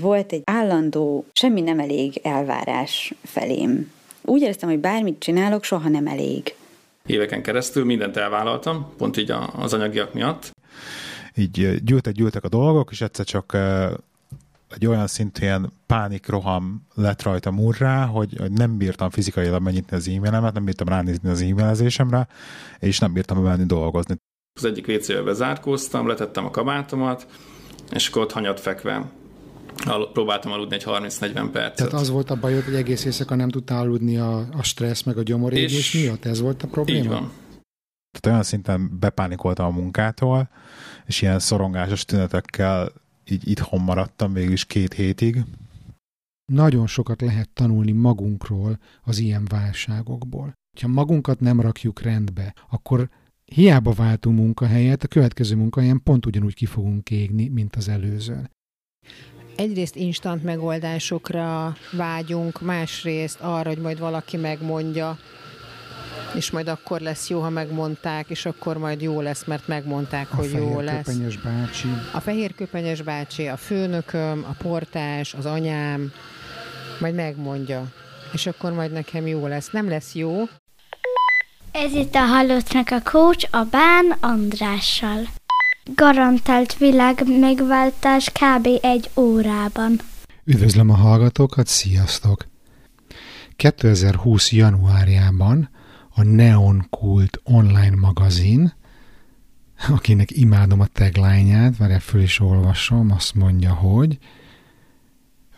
[0.00, 3.92] Volt egy állandó, semmi nem elég elvárás felém.
[4.22, 6.54] Úgy éreztem, hogy bármit csinálok, soha nem elég.
[7.06, 10.50] Éveken keresztül mindent elvállaltam, pont így az anyagiak miatt.
[11.34, 13.56] Így gyűltek-gyűltek a dolgok, és egyszer csak
[14.74, 20.08] egy olyan szintű ilyen pánikroham lett rajta murrá, hogy, hogy nem bírtam fizikailag megnyitni az
[20.08, 22.28] e-mailemet, nem bírtam ránézni az e-mailezésemre,
[22.78, 24.16] és nem bírtam menni dolgozni.
[24.58, 27.26] Az egyik WC-be bezárkóztam, letettem a kabátomat,
[27.92, 29.10] és akkor ott hanyat fekve
[29.84, 31.74] al- próbáltam aludni egy 30-40 percet.
[31.74, 35.18] Tehát az volt a bajod, hogy egész éjszaka nem tudtál aludni a, a stressz meg
[35.18, 36.24] a gyomorégés és miatt?
[36.24, 36.98] Ez volt a probléma?
[36.98, 37.30] Így van.
[38.10, 40.48] Tehát olyan szinten bepánikoltam a munkától,
[41.06, 42.92] és ilyen szorongásos tünetekkel
[43.28, 45.44] így itthon maradtam végül is két hétig.
[46.52, 50.52] Nagyon sokat lehet tanulni magunkról az ilyen válságokból.
[50.80, 53.08] Ha magunkat nem rakjuk rendbe, akkor
[53.44, 58.50] hiába váltunk munkahelyet, a következő munkahelyen pont ugyanúgy ki fogunk égni, mint az előzőn.
[59.56, 65.18] Egyrészt instant megoldásokra vágyunk, másrészt arra, hogy majd valaki megmondja,
[66.34, 70.36] és majd akkor lesz jó, ha megmondták, és akkor majd jó lesz, mert megmondták, A
[70.36, 71.04] hogy jó fehér lesz.
[71.06, 71.88] köpenyes bácsi.
[72.12, 76.12] A fehér köpenyes bácsi, a főnököm, a portás, az anyám,
[77.00, 77.84] majd megmondja.
[78.32, 79.70] És akkor majd nekem jó lesz.
[79.70, 80.42] Nem lesz jó,
[81.72, 85.18] Ez itt a Halottnak a coach a Bán Andrással.
[85.94, 88.68] Garantált világ megváltás kb.
[88.80, 90.00] egy órában.
[90.44, 92.46] Üdvözlöm a hallgatókat, sziasztok!
[93.56, 94.52] 2020.
[94.52, 95.70] januárjában
[96.14, 98.72] a Neon Kult online magazin,
[99.88, 104.18] akinek imádom a tagline-ját, várjál föl is olvasom, azt mondja, hogy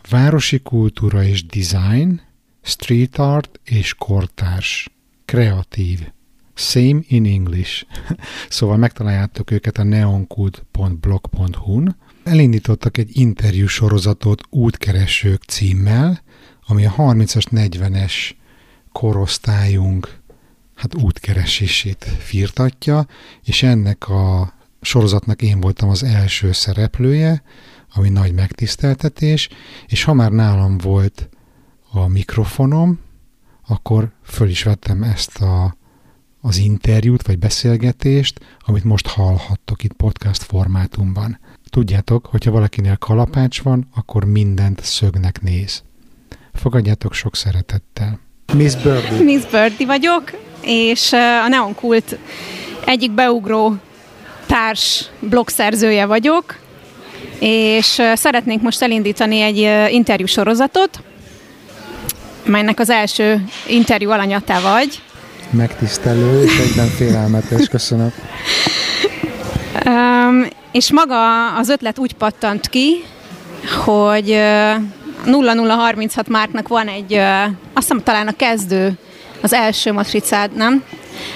[0.09, 2.21] városi kultúra és design,
[2.61, 4.89] street art és kortárs,
[5.25, 6.11] kreatív,
[6.59, 7.85] same in English.
[8.49, 11.95] szóval megtaláljátok őket a neonkult.blog.hu-n.
[12.23, 16.21] Elindítottak egy interjú sorozatot Útkeresők címmel,
[16.67, 18.13] ami a 30-as, 40-es
[18.91, 20.17] korosztályunk
[20.75, 23.07] hát útkeresését firtatja,
[23.43, 27.43] és ennek a sorozatnak én voltam az első szereplője,
[27.93, 29.49] ami nagy megtiszteltetés,
[29.87, 31.29] és ha már nálam volt
[31.91, 32.99] a mikrofonom,
[33.67, 35.77] akkor föl is vettem ezt a,
[36.41, 41.39] az interjút, vagy beszélgetést, amit most hallhattok itt podcast formátumban.
[41.69, 45.83] Tudjátok, hogyha valakinél kalapács van, akkor mindent szögnek néz.
[46.53, 48.19] Fogadjátok sok szeretettel.
[48.53, 49.23] Miss Birdie.
[49.23, 52.17] Miss Birdie vagyok, és a Neon Kult
[52.85, 53.75] egyik beugró
[54.45, 56.59] társ blogszerzője vagyok,
[57.39, 61.03] és szeretnénk most elindítani egy interjú sorozatot,
[62.45, 65.01] melynek az első interjú alanya te vagy.
[65.51, 68.11] Megtisztelő és egyben félelmetes, köszönöm.
[69.85, 73.03] Um, és maga az ötlet úgy pattant ki,
[73.85, 74.29] hogy
[75.25, 78.93] uh, 0036 Márknak van egy, uh, azt hiszem talán a kezdő,
[79.41, 80.83] az első matricád, nem?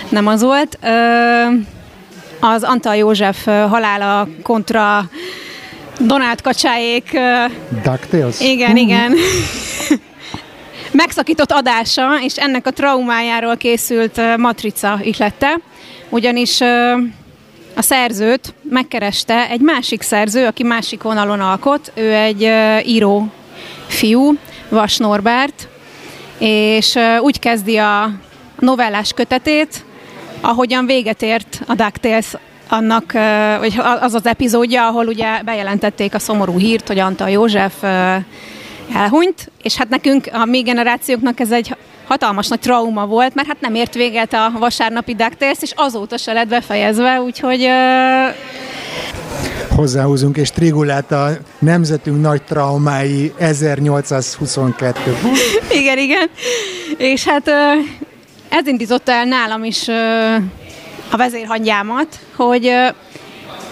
[0.10, 0.78] Nem az volt.
[0.84, 1.64] Uh,
[2.40, 5.10] az Antal József halála kontra
[6.00, 7.20] Donát Kacsáék.
[7.84, 8.40] DuckTales?
[8.40, 9.14] igen, igen.
[10.94, 15.60] Megszakított adása, és ennek a traumájáról készült matrica ihlette,
[16.10, 16.62] ugyanis
[17.76, 22.50] a szerzőt megkereste egy másik szerző, aki másik vonalon alkot, ő egy
[22.88, 23.28] író
[23.88, 24.38] fiú,
[24.70, 25.68] Vas Norbert,
[26.38, 28.12] és úgy kezdi a
[28.60, 29.86] novellás kötetét,
[30.42, 32.34] ahogyan véget ért a DuckTales
[32.70, 33.12] annak,
[33.60, 37.74] vagy az az epizódja, ahol ugye bejelentették a szomorú hírt, hogy Antal József
[38.94, 41.76] elhunyt, és hát nekünk, a mi generációknak ez egy
[42.08, 46.34] hatalmas nagy trauma volt, mert hát nem ért véget a vasárnapi DuckTales, és azóta se
[46.34, 47.64] lett befejezve, úgyhogy...
[47.64, 48.36] Uh...
[49.76, 55.18] Hozzáhúzunk, és Trigulát a nemzetünk nagy traumái 1822.
[55.80, 56.30] igen, igen.
[56.98, 57.54] És hát uh,
[58.50, 59.96] ez indította el nálam is uh,
[61.12, 62.96] a vezérhangyámat, hogy uh,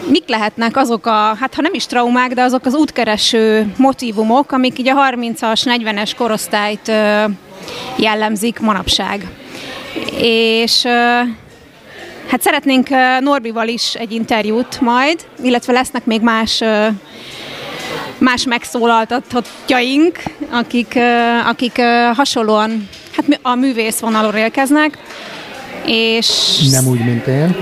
[0.09, 4.79] mik lehetnek azok a, hát ha nem is traumák, de azok az útkereső motivumok, amik
[4.79, 6.91] így a 30-as, 40-es korosztályt
[7.95, 9.27] jellemzik manapság.
[10.21, 10.83] És
[12.27, 12.87] hát szeretnénk
[13.19, 16.63] Norbival is egy interjút majd, illetve lesznek még más
[18.17, 20.99] más megszólaltatottjaink, akik,
[21.45, 21.81] akik
[22.13, 24.97] hasonlóan hát a művész vonalról érkeznek,
[25.85, 26.57] és...
[26.71, 27.55] Nem úgy, mint én.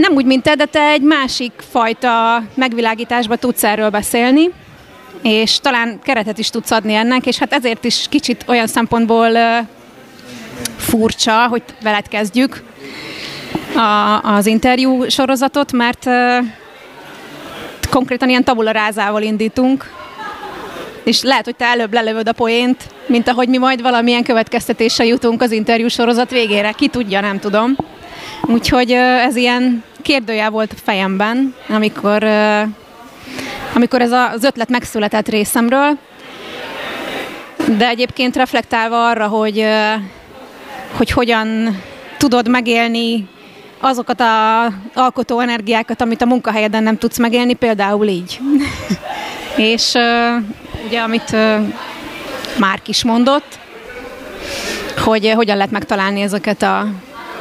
[0.00, 4.50] Nem úgy, mint te, de te egy másik fajta megvilágításba tudsz erről beszélni,
[5.22, 9.30] és talán keretet is tudsz adni ennek, és hát ezért is kicsit olyan szempontból
[10.76, 12.62] furcsa, hogy veled kezdjük
[13.74, 16.06] a, az interjú sorozatot, mert
[17.90, 19.92] konkrétan ilyen tabula rázával indítunk,
[21.04, 25.42] és lehet, hogy te előbb lelövöd a poént, mint ahogy mi majd valamilyen következtetéssel jutunk
[25.42, 26.70] az interjú sorozat végére.
[26.72, 27.76] Ki tudja, nem tudom.
[28.42, 32.24] Úgyhogy ez ilyen kérdőjel volt a fejemben, amikor,
[33.74, 35.98] amikor ez az ötlet megszületett részemről,
[37.78, 39.66] de egyébként reflektálva arra, hogy,
[40.96, 41.78] hogy hogyan
[42.18, 43.28] tudod megélni
[43.80, 44.64] azokat a
[44.94, 48.40] alkotó energiákat, amit a munkahelyeden nem tudsz megélni, például így.
[49.56, 49.94] És
[50.86, 51.36] ugye, amit
[52.58, 53.58] Márk is mondott,
[54.96, 56.86] hogy hogyan lehet megtalálni ezeket, a,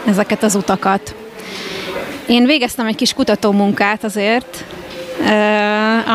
[0.06, 1.16] ezeket az utakat.
[2.28, 4.66] Én végeztem egy kis kutatómunkát azért,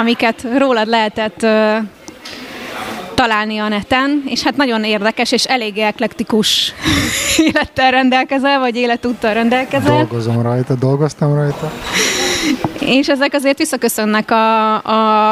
[0.01, 1.47] amiket rólad lehetett
[3.15, 6.73] találni a neten, és hát nagyon érdekes és elég eklektikus
[7.47, 9.97] élettel rendelkezel, vagy életúttal rendelkezel.
[9.97, 11.73] Dolgozom rajta, dolgoztam rajta.
[12.81, 15.31] És ezek azért visszaköszönnek a, a,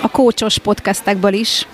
[0.00, 1.66] a kócsos podcastekből is.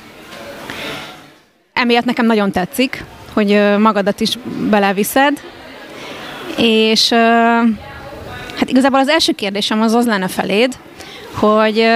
[1.73, 4.38] Emiatt nekem nagyon tetszik, hogy magadat is
[4.71, 5.41] beleviszed,
[6.56, 7.08] és
[8.56, 10.78] hát igazából az első kérdésem az az lenne feléd,
[11.32, 11.87] hogy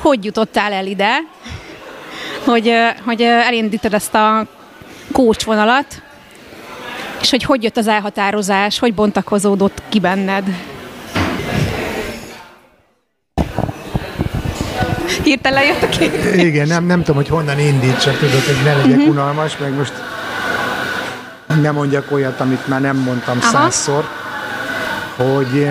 [0.00, 1.10] hogy jutottál el ide,
[2.44, 2.72] hogy,
[3.04, 4.46] hogy elindítod ezt a
[5.12, 6.02] kócsvonalat,
[7.20, 10.44] és hogy hogy jött az elhatározás, hogy bontakozódott ki benned?
[15.22, 16.42] Hirtelen jött a kérdés.
[16.42, 19.08] Igen, nem, nem tudom, hogy honnan indítsak, tudod, hogy ne legyek uh-huh.
[19.08, 19.92] unalmas, meg most
[21.56, 23.50] nem mondjak olyat, amit már nem mondtam Aha.
[23.50, 24.04] százszor,
[25.16, 25.68] hogy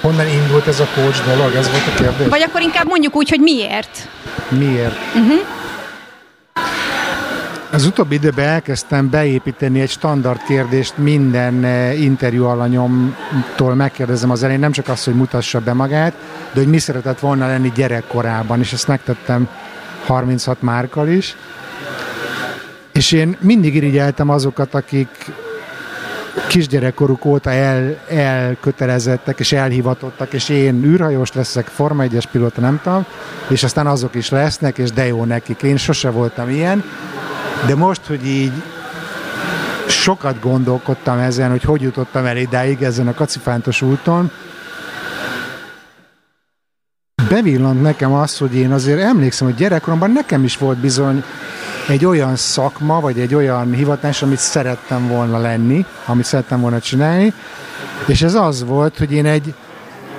[0.00, 2.28] honnan indult ez a coach dolog, ez volt a kérdés?
[2.28, 4.08] Vagy akkor inkább mondjuk úgy, hogy miért?
[4.48, 4.96] Miért?
[5.14, 5.40] Uh-huh.
[7.72, 14.60] Az utóbbi időben elkezdtem beépíteni egy standard kérdést minden eh, interjú alanyomtól megkérdezem az elején,
[14.60, 16.12] nem csak azt, hogy mutassa be magát,
[16.52, 19.48] de hogy mi szeretett volna lenni gyerekkorában, és ezt megtettem
[20.06, 21.36] 36 márkal is.
[22.96, 25.08] És én mindig irigyeltem azokat, akik
[26.48, 33.06] kisgyerekkoruk óta el, elkötelezettek és elhivatottak, és én űrhajós leszek, Forma 1-es pilóta, nem tudom,
[33.48, 35.62] és aztán azok is lesznek, és de jó nekik.
[35.62, 36.84] Én sose voltam ilyen,
[37.66, 38.52] de most, hogy így
[39.88, 44.30] sokat gondolkodtam ezen, hogy hogy jutottam el idáig ezen a kacifántos úton,
[47.28, 51.24] bevillant nekem az, hogy én azért emlékszem, hogy gyerekkoromban nekem is volt bizony
[51.88, 57.32] egy olyan szakma, vagy egy olyan hivatás, amit szerettem volna lenni, amit szerettem volna csinálni,
[58.06, 59.54] és ez az volt, hogy én egy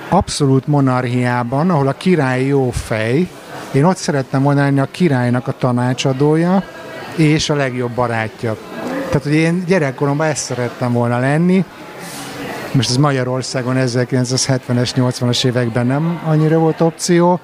[0.08, 3.28] abszolút monarchiában, ahol a király jó fej,
[3.72, 6.62] én ott szerettem volna lenni a királynak a tanácsadója,
[7.16, 8.56] és a legjobb barátja.
[9.06, 11.64] Tehát, hogy én gyerekkoromban ezt szerettem volna lenni,
[12.72, 17.40] most ez Magyarországon 1970-es, 80-as években nem annyira volt opció,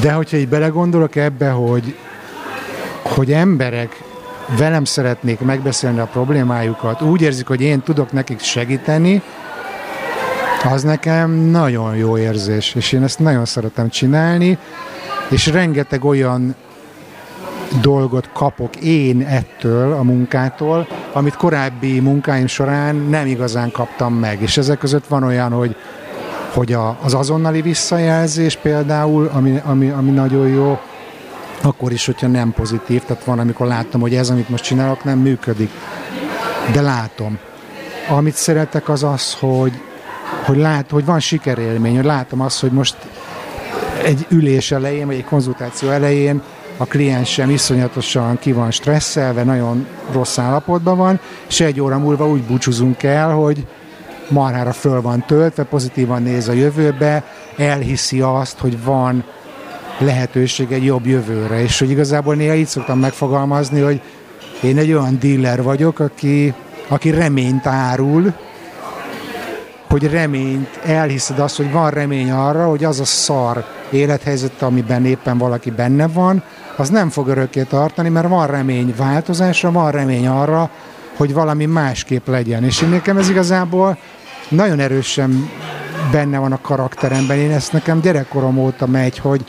[0.00, 1.96] de hogyha így belegondolok ebbe, hogy,
[3.14, 4.02] hogy emberek
[4.58, 9.22] velem szeretnék megbeszélni a problémájukat, úgy érzik, hogy én tudok nekik segíteni,
[10.72, 14.58] az nekem nagyon jó érzés, és én ezt nagyon szeretem csinálni,
[15.28, 16.54] és rengeteg olyan
[17.80, 24.42] dolgot kapok én ettől a munkától, amit korábbi munkáim során nem igazán kaptam meg.
[24.42, 25.76] És ezek között van olyan, hogy,
[26.52, 30.78] hogy a, az azonnali visszajelzés például, ami, ami, ami nagyon jó,
[31.66, 35.18] akkor is, hogyha nem pozitív, tehát van, amikor látom, hogy ez, amit most csinálok, nem
[35.18, 35.70] működik.
[36.72, 37.38] De látom.
[38.08, 39.72] Amit szeretek az az, hogy,
[40.44, 42.96] hogy lát, hogy van sikerélmény, hogy látom azt, hogy most
[44.04, 46.42] egy ülés elején, vagy egy konzultáció elején
[46.76, 52.28] a kliens sem iszonyatosan ki van stresszelve, nagyon rossz állapotban van, és egy óra múlva
[52.28, 53.66] úgy búcsúzunk el, hogy
[54.28, 57.24] marhára föl van töltve, pozitívan néz a jövőbe,
[57.56, 59.24] elhiszi azt, hogy van
[59.98, 64.00] lehetőség egy jobb jövőre, és hogy igazából néha így szoktam megfogalmazni, hogy
[64.62, 66.54] én egy olyan dealer vagyok, aki,
[66.88, 68.32] aki reményt árul,
[69.88, 75.38] hogy reményt, elhiszed azt, hogy van remény arra, hogy az a szar élethelyzet, amiben éppen
[75.38, 76.42] valaki benne van,
[76.76, 80.70] az nem fog örökké tartani, mert van remény változásra, van remény arra,
[81.16, 82.64] hogy valami másképp legyen.
[82.64, 83.98] És én nekem ez igazából
[84.48, 85.50] nagyon erősen
[86.12, 87.38] benne van a karakteremben.
[87.38, 89.44] Én ezt nekem gyerekkorom óta megy, hogy,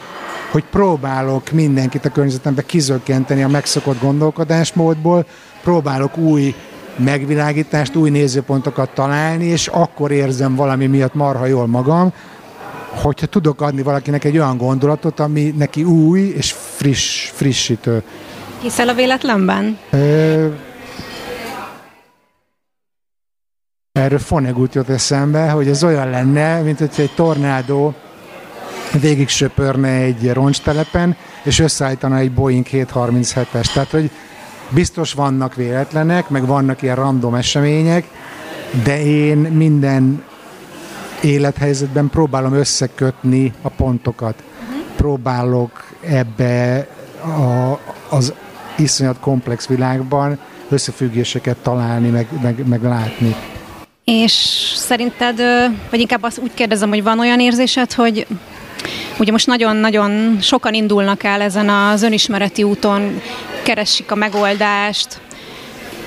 [0.57, 5.25] hogy próbálok mindenkit a környezetembe kizökkenteni a megszokott gondolkodásmódból,
[5.63, 6.55] próbálok új
[6.95, 12.13] megvilágítást, új nézőpontokat találni, és akkor érzem valami miatt marha jól magam,
[12.89, 18.03] hogyha tudok adni valakinek egy olyan gondolatot, ami neki új és friss, frissítő.
[18.61, 19.77] Hiszel a véletlenben?
[19.89, 20.47] Ö,
[23.91, 27.93] erről Fonnegut jött eszembe, hogy ez olyan lenne, mint hogyha egy tornádó
[28.91, 33.73] végig söpörne egy roncstelepen, és összeállítana egy Boeing 737-es.
[33.73, 34.09] Tehát, hogy
[34.69, 38.07] biztos vannak véletlenek, meg vannak ilyen random események,
[38.83, 40.23] de én minden
[41.21, 44.43] élethelyzetben próbálom összekötni a pontokat.
[44.95, 46.87] Próbálok ebbe
[47.21, 47.79] a,
[48.09, 48.33] az
[48.77, 50.39] iszonyat komplex világban
[50.69, 53.35] összefüggéseket találni, meg, meg, meg látni.
[54.03, 54.31] És
[54.75, 55.41] szerinted,
[55.89, 58.27] vagy inkább azt úgy kérdezem, hogy van olyan érzésed, hogy
[59.19, 63.21] ugye most nagyon-nagyon sokan indulnak el ezen az önismereti úton,
[63.63, 65.21] keresik a megoldást,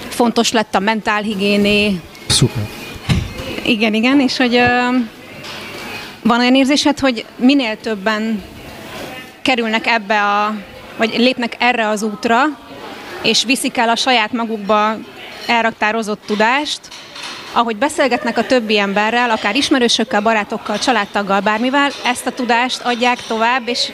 [0.08, 2.00] fontos lett a mentálhigiéné.
[2.26, 2.68] Szuper.
[3.62, 4.62] Igen, igen, és hogy
[6.22, 8.42] van olyan érzésed, hogy minél többen
[9.42, 10.54] kerülnek ebbe a,
[10.96, 12.42] vagy lépnek erre az útra,
[13.22, 14.96] és viszik el a saját magukba
[15.46, 16.80] elraktározott tudást,
[17.52, 23.68] ahogy beszélgetnek a többi emberrel, akár ismerősökkel, barátokkal, családtaggal, bármivel, ezt a tudást adják tovább,
[23.68, 23.92] és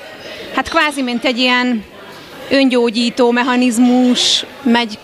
[0.55, 1.85] hát kvázi, mint egy ilyen
[2.51, 4.99] öngyógyító mechanizmus megy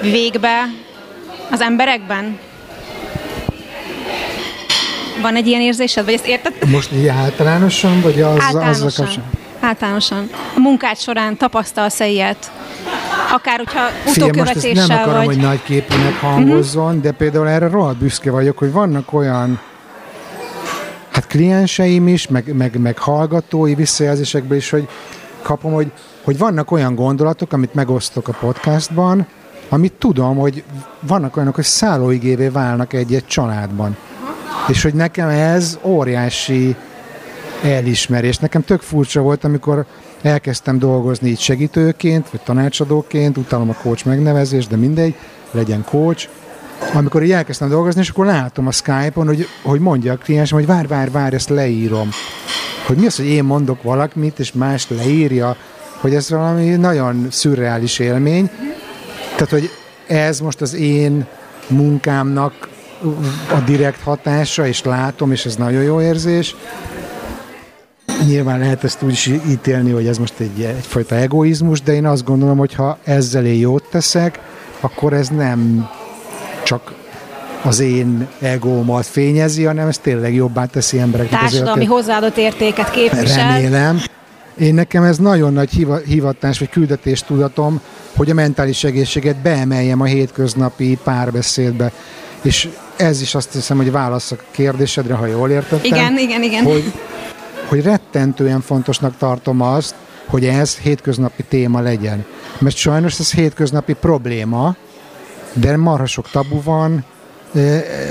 [0.00, 0.68] végbe
[1.50, 2.38] az emberekben?
[5.20, 6.52] Van egy ilyen érzésed, vagy ezt érted?
[6.70, 8.86] Most így általánosan, vagy az, általánosan.
[8.86, 9.40] azzal kapcsolatban?
[9.60, 10.30] Általánosan.
[10.56, 12.50] A munkád során tapasztalsz -e ilyet?
[13.32, 15.26] Akár, hogyha Figyelj, most utókövetéssel nem akarom, vagy...
[15.26, 17.02] hogy nagy képűnek hangozzon, uh-huh.
[17.02, 19.60] de például erre rohadt büszke vagyok, hogy vannak olyan
[21.10, 24.88] hát klienseim is, meg, meg, meg hallgatói visszajelzésekből is, hogy
[25.42, 25.92] kapom, hogy,
[26.24, 29.26] hogy vannak olyan gondolatok, amit megosztok a podcastban,
[29.68, 30.64] amit tudom, hogy
[31.00, 33.96] vannak olyanok, hogy szállóigévé válnak egy-egy családban.
[34.68, 36.76] És hogy nekem ez óriási
[37.62, 38.38] elismerés.
[38.38, 39.86] Nekem tök furcsa volt, amikor
[40.22, 45.14] elkezdtem dolgozni így segítőként, vagy tanácsadóként, utálom a coach megnevezést, de mindegy,
[45.50, 46.28] legyen coach.
[46.94, 50.66] Amikor így elkezdtem dolgozni, és akkor látom a Skype-on, hogy, hogy mondja a kliensem, hogy
[50.66, 52.10] vár, vár, vár, ezt leírom.
[52.86, 55.56] Hogy mi az, hogy én mondok valamit, és más leírja,
[56.00, 58.50] hogy ez valami nagyon szürreális élmény.
[59.34, 59.70] Tehát, hogy
[60.06, 61.26] ez most az én
[61.68, 62.68] munkámnak
[63.52, 66.54] a direkt hatása, és látom, és ez nagyon jó érzés.
[68.24, 72.24] Nyilván lehet ezt úgy is ítélni, hogy ez most egy, egyfajta egoizmus, de én azt
[72.24, 74.40] gondolom, hogy ha ezzel én jót teszek,
[74.80, 75.88] akkor ez nem
[76.64, 76.94] csak
[77.62, 81.88] az én egómat fényezi, hanem ez tényleg jobbá teszi embereknek Társadalmi életét.
[81.88, 83.52] hozzáadott értéket képvisel.
[83.52, 84.00] Remélem.
[84.58, 87.80] Én nekem ez nagyon nagy hiva, hivatás, vagy küldetés tudatom,
[88.16, 91.92] hogy a mentális egészséget beemeljem a hétköznapi párbeszédbe.
[92.42, 95.84] És ez is azt hiszem, hogy válasz a kérdésedre, ha jól értettem.
[95.84, 96.64] Igen, igen, igen.
[96.64, 96.92] Hogy,
[97.68, 99.94] hogy rettentően fontosnak tartom azt,
[100.26, 102.24] hogy ez hétköznapi téma legyen.
[102.58, 104.76] Mert sajnos ez hétköznapi probléma,
[105.52, 107.04] de marha sok tabu van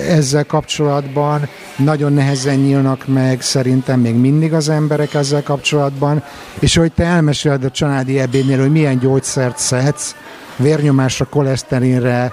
[0.10, 1.48] ezzel kapcsolatban,
[1.78, 6.24] nagyon nehezen nyílnak meg szerintem még mindig az emberek ezzel kapcsolatban,
[6.60, 10.16] és hogy te elmeséled a családi ebédnél, hogy milyen gyógyszert szedsz,
[10.58, 12.32] vérnyomásra, koleszterinre,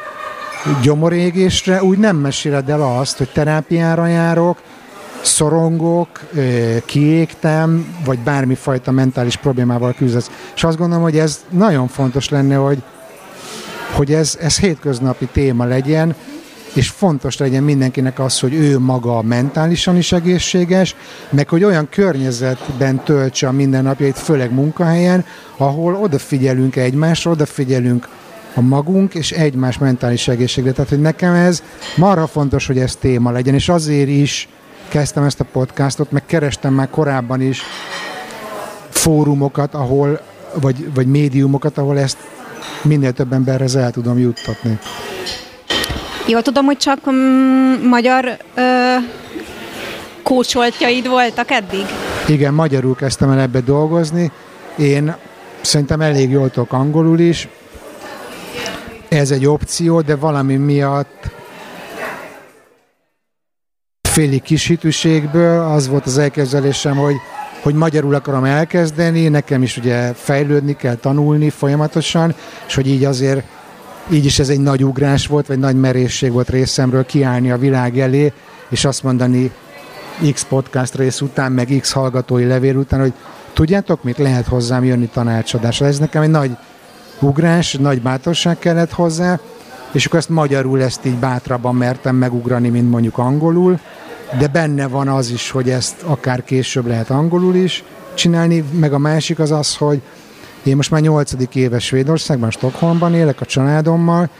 [0.82, 4.58] gyomorégésre, úgy nem meséled el azt, hogy terápiára járok,
[5.22, 6.20] szorongok,
[6.84, 10.30] kiégtem, vagy bármifajta mentális problémával küzdesz.
[10.54, 12.82] És azt gondolom, hogy ez nagyon fontos lenne, hogy,
[13.92, 16.14] hogy ez, ez hétköznapi téma legyen,
[16.72, 20.94] és fontos legyen mindenkinek az, hogy ő maga mentálisan is egészséges,
[21.30, 25.24] meg hogy olyan környezetben töltse a mindennapjait, főleg munkahelyen,
[25.56, 28.08] ahol odafigyelünk egymásra, odafigyelünk
[28.54, 30.72] a magunk és egymás mentális egészségre.
[30.72, 31.62] Tehát, hogy nekem ez
[31.96, 34.48] marha fontos, hogy ez téma legyen, és azért is
[34.92, 37.62] kezdtem ezt a podcastot, meg kerestem már korábban is
[38.88, 40.20] fórumokat, ahol,
[40.60, 42.16] vagy, vagy médiumokat, ahol ezt
[42.82, 44.78] minél több emberhez el tudom juttatni.
[46.26, 48.94] Jól tudom, hogy csak mm, magyar ö,
[50.22, 51.84] kócsoltjaid voltak eddig?
[52.28, 54.32] Igen, magyarul kezdtem el ebbe dolgozni.
[54.78, 55.14] Én
[55.60, 57.48] szerintem elég jól tudok angolul is.
[59.08, 61.30] Ez egy opció, de valami miatt
[64.12, 67.14] féli kis hitűségből az volt az elképzelésem, hogy,
[67.62, 72.34] hogy magyarul akarom elkezdeni, nekem is ugye fejlődni kell, tanulni folyamatosan,
[72.66, 73.44] és hogy így azért
[74.10, 77.98] így is ez egy nagy ugrás volt, vagy nagy merészség volt részemről kiállni a világ
[77.98, 78.32] elé,
[78.68, 79.50] és azt mondani
[80.32, 83.12] X podcast rész után, meg X hallgatói levél után, hogy
[83.52, 85.86] tudjátok mit, lehet hozzám jönni tanácsadásra.
[85.86, 86.50] Ez nekem egy nagy
[87.20, 89.38] ugrás, nagy bátorság kellett hozzá,
[89.92, 93.80] és akkor ezt magyarul ezt így bátrabban mertem megugrani, mint mondjuk angolul,
[94.38, 97.84] de benne van az is, hogy ezt akár később lehet angolul is
[98.14, 100.02] csinálni, meg a másik az az, hogy
[100.62, 104.30] én most már nyolcadik éves Svédországban, Stockholmban élek a családommal,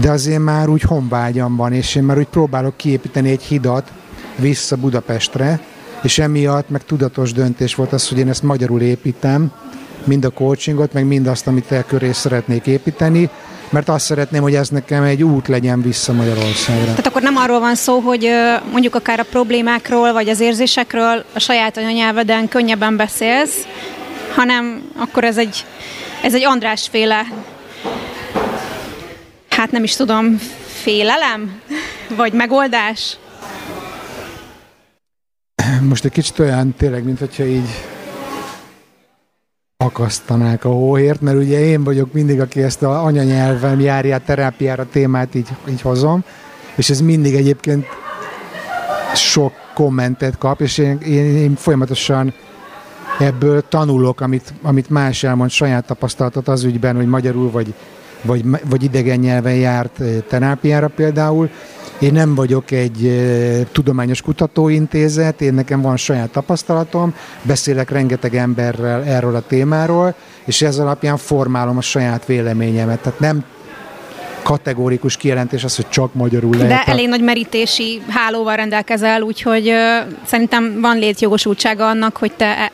[0.00, 3.92] de azért már úgy honvágyam van, és én már úgy próbálok kiépíteni egy hidat
[4.36, 5.60] vissza Budapestre,
[6.02, 9.52] és emiatt meg tudatos döntés volt az, hogy én ezt magyarul építem,
[10.04, 13.30] mind a coachingot, meg mind azt, amit el köré szeretnék építeni,
[13.70, 16.84] mert azt szeretném, hogy ez nekem egy út legyen vissza Magyarországra.
[16.84, 18.30] Tehát akkor nem arról van szó, hogy
[18.70, 23.56] mondjuk akár a problémákról, vagy az érzésekről a saját anyanyelveden könnyebben beszélsz,
[24.34, 25.64] hanem akkor ez egy,
[26.22, 27.26] ez egy András féle,
[29.48, 30.38] hát nem is tudom,
[30.82, 31.60] félelem?
[32.16, 33.16] Vagy megoldás?
[35.80, 37.68] Most egy kicsit olyan tényleg, mint hogyha így
[39.78, 45.34] akasztanák a hóért, mert ugye én vagyok mindig, aki ezt a anyanyelven járja terápiára témát
[45.34, 46.24] így, így hozom,
[46.74, 47.86] és ez mindig egyébként
[49.14, 52.34] sok kommentet kap, és én, én, én folyamatosan
[53.18, 57.74] ebből tanulok, amit, amit más elmond saját tapasztalatot az ügyben, hogy magyarul vagy,
[58.22, 61.50] vagy, vagy idegen nyelven járt eh, terápiára például,
[61.98, 63.24] én nem vagyok egy
[63.72, 70.78] tudományos kutatóintézet, én nekem van saját tapasztalatom, beszélek rengeteg emberrel erről a témáról, és ez
[70.78, 73.00] alapján formálom a saját véleményemet.
[73.00, 73.44] Tehát nem
[74.42, 76.68] kategórikus kijelentés az, hogy csak magyarul lehet.
[76.68, 79.76] De elég nagy merítési hálóval rendelkezel, úgyhogy uh,
[80.24, 82.72] szerintem van létjogosultsága annak, hogy te e,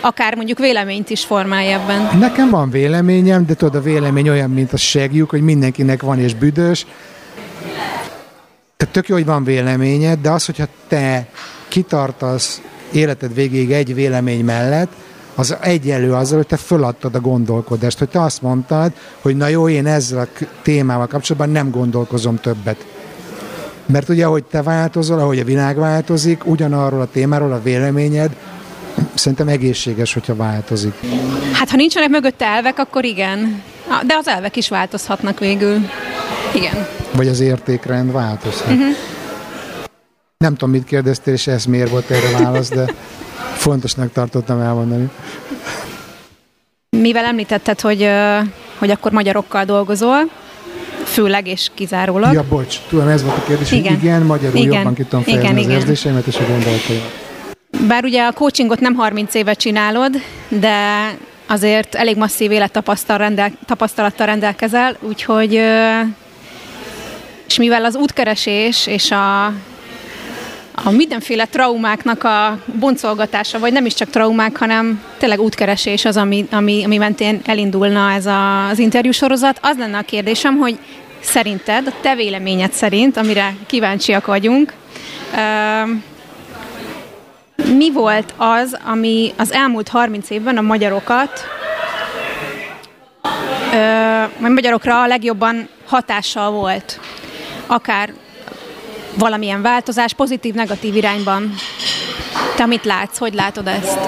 [0.00, 2.18] akár mondjuk véleményt is formálj ebben.
[2.18, 6.34] Nekem van véleményem, de tudod, a vélemény olyan, mint a segjük, hogy mindenkinek van és
[6.34, 6.86] büdös,
[8.82, 11.26] tehát tök jó, hogy van véleményed, de az, hogyha te
[11.68, 12.60] kitartasz
[12.92, 14.92] életed végéig egy vélemény mellett,
[15.34, 19.68] az egyenlő azzal, hogy te föladtad a gondolkodást, hogy te azt mondtad, hogy na jó,
[19.68, 22.86] én ezzel a témával kapcsolatban nem gondolkozom többet.
[23.86, 28.36] Mert ugye, ahogy te változol, ahogy a világ változik, ugyanarról a témáról a véleményed
[29.14, 30.94] szerintem egészséges, hogyha változik.
[31.52, 33.62] Hát, ha nincsenek mögötte elvek, akkor igen.
[34.06, 35.78] De az elvek is változhatnak végül.
[36.54, 36.86] Igen.
[37.14, 38.70] Vagy az értékrend változhat.
[38.70, 38.96] Uh-huh.
[40.38, 42.84] Nem tudom, mit kérdeztél, és ez miért volt erre válasz, de
[43.54, 45.10] fontosnak tartottam elmondani.
[46.90, 48.08] Mivel említetted, hogy,
[48.78, 50.30] hogy akkor magyarokkal dolgozol,
[51.04, 52.32] főleg és kizárólag.
[52.32, 53.94] Ja, bocs, tudom, ez volt a kérdés, igen.
[53.94, 54.72] hogy igen, magyarul igen.
[54.72, 55.80] jobban ki tudom fejezni igen, az igen.
[55.80, 57.20] érzéseimet és a gondolataimat.
[57.88, 60.12] Bár ugye a coachingot nem 30 éve csinálod,
[60.48, 60.76] de
[61.46, 65.60] azért elég masszív élettapasztalattal rendelkezel, úgyhogy
[67.52, 69.44] és mivel az útkeresés és a,
[70.74, 76.46] a mindenféle traumáknak a boncolgatása, vagy nem is csak traumák, hanem tényleg útkeresés az, ami,
[76.50, 80.78] ami, ami mentén elindulna ez a, az interjúsorozat, az lenne a kérdésem, hogy
[81.20, 84.72] szerinted, a te véleményed szerint, amire kíváncsiak vagyunk,
[87.76, 91.40] mi volt az, ami az elmúlt 30 évben a magyarokat,
[94.42, 97.00] a magyarokra a legjobban hatással volt?
[97.72, 98.12] Akár
[99.18, 101.54] valamilyen változás pozitív-negatív irányban.
[102.56, 103.18] Te mit látsz?
[103.18, 103.98] Hogy látod ezt?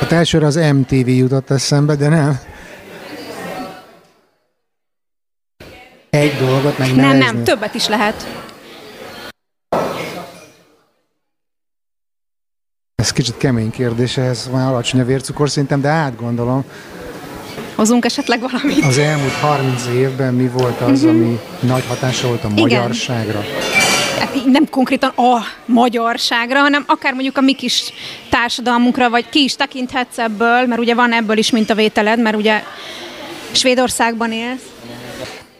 [0.00, 2.38] Hát elsőre az MTV jutott eszembe, de nem.
[6.10, 8.26] Egy dolgot meg Nem, nem, többet is lehet.
[12.94, 16.64] Ez kicsit kemény kérdés, ez már alacsony a vércukor szintem, de átgondolom.
[17.76, 18.84] Hozunk esetleg valamit?
[18.84, 21.10] Az elmúlt 30 évben mi volt az, uh-huh.
[21.10, 22.62] ami nagy hatása volt a Igen.
[22.62, 23.44] magyarságra?
[24.18, 27.92] Hát nem konkrétan a magyarságra, hanem akár mondjuk a mi kis
[28.30, 32.36] társadalmunkra, vagy ki is tekinthetsz ebből, mert ugye van ebből is mint a vételed, mert
[32.36, 32.62] ugye
[33.50, 34.70] Svédországban élsz.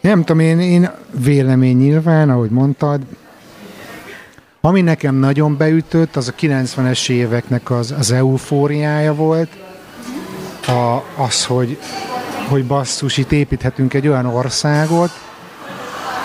[0.01, 0.89] Nem tudom, én, én
[1.23, 3.01] vélemény nyilván, ahogy mondtad,
[4.61, 9.49] ami nekem nagyon beütött, az a 90-es éveknek az, az eufóriája volt,
[10.67, 11.77] a, az, hogy,
[12.49, 15.09] hogy basszus, itt építhetünk egy olyan országot,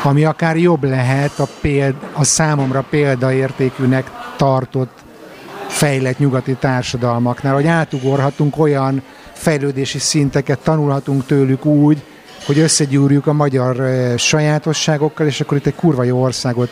[0.02, 4.98] ami akár jobb lehet a, péld, a számomra példaértékűnek tartott
[5.68, 9.02] fejlett nyugati társadalmaknál, hogy átugorhatunk olyan
[9.32, 12.02] fejlődési szinteket, tanulhatunk tőlük úgy,
[12.46, 16.70] hogy összegyúrjuk a magyar eh, sajátosságokkal, és akkor itt egy kurva jó országot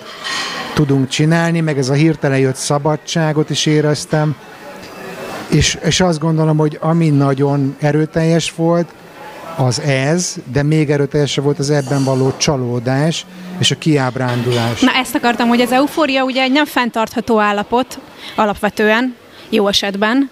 [0.75, 4.37] tudunk csinálni, meg ez a hirtelen jött szabadságot is éreztem,
[5.51, 8.89] és, és azt gondolom, hogy ami nagyon erőteljes volt,
[9.57, 13.27] az ez, de még erőteljesebb volt az ebben való csalódás
[13.59, 14.81] és a kiábrándulás.
[14.81, 17.99] Na ezt akartam, hogy az eufória ugye egy nem fenntartható állapot
[18.35, 19.17] alapvetően,
[19.49, 20.31] jó esetben,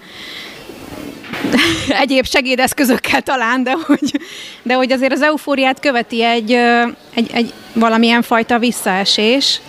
[2.02, 4.20] egyéb segédeszközökkel talán, de hogy,
[4.62, 6.52] de hogy azért az eufóriát követi egy,
[7.14, 9.60] egy, egy valamilyen fajta visszaesés.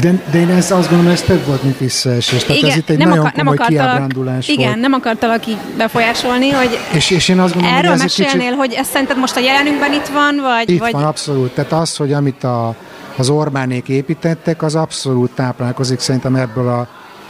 [0.00, 2.42] De, de én ezt azt gondolom, ez több volt, mint visszaesés.
[2.42, 4.80] Tehát igen, ez itt egy nem nagyon akar, komoly nem kiábrándulás Igen, volt.
[4.80, 8.54] nem akartalak így befolyásolni, hogy és, és én azt gondolom, erről hogy ez mesélnél, kicsit...
[8.54, 10.70] hogy ezt szerinted most a jelenünkben itt van, vagy...
[10.70, 10.92] Itt vagy...
[10.92, 11.50] van, abszolút.
[11.54, 12.74] Tehát az, hogy amit a
[13.16, 16.88] az Orbánék építettek, az abszolút táplálkozik szerintem ebből a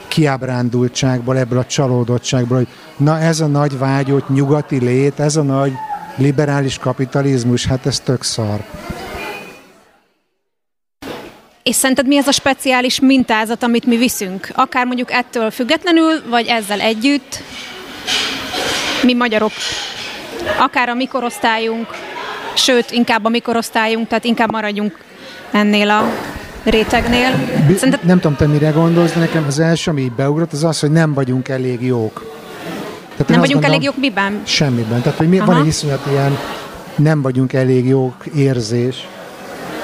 [0.09, 5.73] kiábrándultságból, ebből a csalódottságból, hogy na ez a nagy vágyott nyugati lét, ez a nagy
[6.17, 8.65] liberális kapitalizmus, hát ez tök szar.
[11.63, 14.49] És szerinted mi ez a speciális mintázat, amit mi viszünk?
[14.55, 17.43] Akár mondjuk ettől függetlenül, vagy ezzel együtt,
[19.05, 19.53] mi magyarok,
[20.59, 21.87] akár a mikorosztályunk,
[22.55, 24.99] sőt, inkább a mikorosztályunk, tehát inkább maradjunk
[25.51, 26.05] ennél a
[26.65, 27.31] rétegnél.
[27.77, 28.05] Szerinted...
[28.05, 30.91] Nem tudom, te mire gondolsz, de nekem az első, ami így beugrott, az az, hogy
[30.91, 32.39] nem vagyunk elég jók.
[33.11, 34.43] Tehát nem vagyunk gondolom, elég jók miben?
[34.45, 35.03] Semmiben.
[35.03, 36.39] Tehát, hogy mi, van egy iszonyat ilyen
[36.97, 39.07] nem vagyunk elég jók érzés,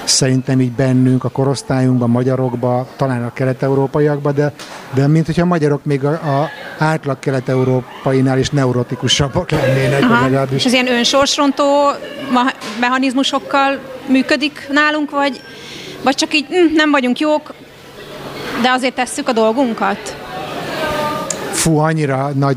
[0.09, 4.53] szerintem így bennünk, a korosztályunkban, magyarokban, talán a kelet-európaiakban, de,
[4.95, 10.03] de mint hogyha a magyarok még a, a átlag kelet-európainál is neurotikusabbak lennének.
[10.03, 10.45] Aha.
[10.55, 11.65] És ez ilyen önsorsrontó
[12.81, 15.41] mechanizmusokkal működik nálunk, vagy,
[16.03, 17.55] vagy csak így hm, nem vagyunk jók,
[18.63, 20.17] de azért tesszük a dolgunkat?
[21.53, 22.57] Fú, annyira nagy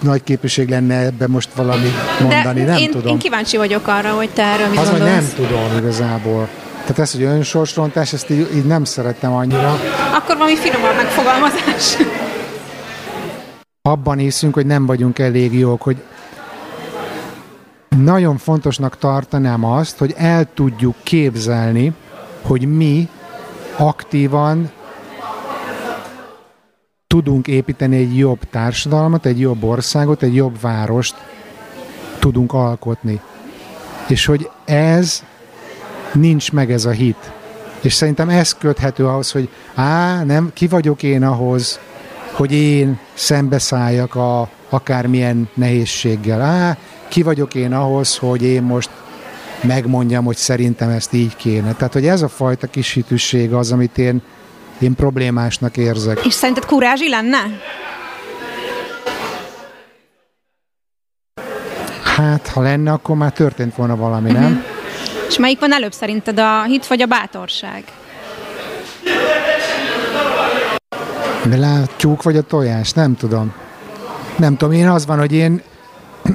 [0.00, 3.06] nagy képviség lenne ebbe most valami mondani, De nem én, tudom.
[3.06, 5.12] én kíváncsi vagyok arra, hogy te erről mit Az, gondolsz.
[5.12, 6.48] nem tudom igazából.
[6.86, 9.78] Tehát ez, hogy önsorsrontás, ezt így, így nem szerettem annyira.
[10.14, 11.96] Akkor valami finomabb megfogalmazás.
[13.82, 16.02] Abban hiszünk, hogy nem vagyunk elég jók, hogy
[17.96, 21.92] nagyon fontosnak tartanám azt, hogy el tudjuk képzelni,
[22.42, 23.08] hogy mi
[23.76, 24.70] aktívan
[27.06, 31.14] tudunk építeni egy jobb társadalmat, egy jobb országot, egy jobb várost
[32.18, 33.20] tudunk alkotni.
[34.08, 35.22] És hogy ez
[36.18, 37.30] nincs meg ez a hit.
[37.80, 41.80] És szerintem ez köthető ahhoz, hogy á, nem, ki vagyok én ahhoz,
[42.32, 46.40] hogy én szembeszálljak a akármilyen nehézséggel.
[46.40, 46.76] Á,
[47.08, 48.90] ki vagyok én ahhoz, hogy én most
[49.62, 51.72] megmondjam, hogy szerintem ezt így kéne.
[51.72, 54.22] Tehát, hogy ez a fajta kis hitűség az, amit én,
[54.78, 56.24] én problémásnak érzek.
[56.24, 57.38] És szerinted kurázsi lenne?
[62.16, 64.42] Hát, ha lenne, akkor már történt volna valami, uh-huh.
[64.42, 64.75] nem?
[65.28, 67.84] És melyik van előbb szerinted, a hit vagy a bátorság?
[71.48, 73.52] De látjuk, vagy a tojás, nem tudom.
[74.36, 75.62] Nem tudom, én az van, hogy én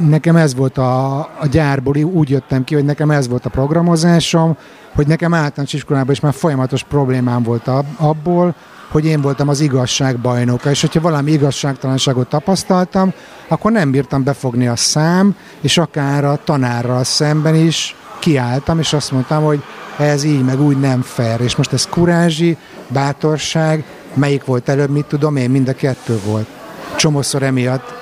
[0.10, 4.58] nekem ez volt a, a gyárból, úgy jöttem ki, hogy nekem ez volt a programozásom,
[4.96, 8.56] hogy nekem általános iskolában is már folyamatos problémám volt abból,
[8.92, 13.14] hogy én voltam az igazság bajnoka, és hogyha valami igazságtalanságot tapasztaltam,
[13.48, 19.12] akkor nem bírtam befogni a szám, és akár a tanárral szemben is kiálltam, és azt
[19.12, 19.64] mondtam, hogy
[19.98, 21.42] ez így, meg úgy nem fair.
[21.42, 22.58] És most ez kurázsi,
[22.88, 26.48] bátorság, melyik volt előbb, mit tudom én, mind a kettő volt.
[26.96, 27.94] Csomószor emiatt.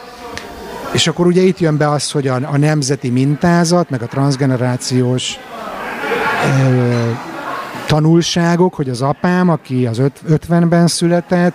[0.92, 5.40] És akkor ugye itt jön be az, hogy a, a nemzeti mintázat, meg a transgenerációs
[6.64, 7.12] ö,
[7.88, 11.54] tanulságok, hogy az apám, aki az öt, 50-ben született,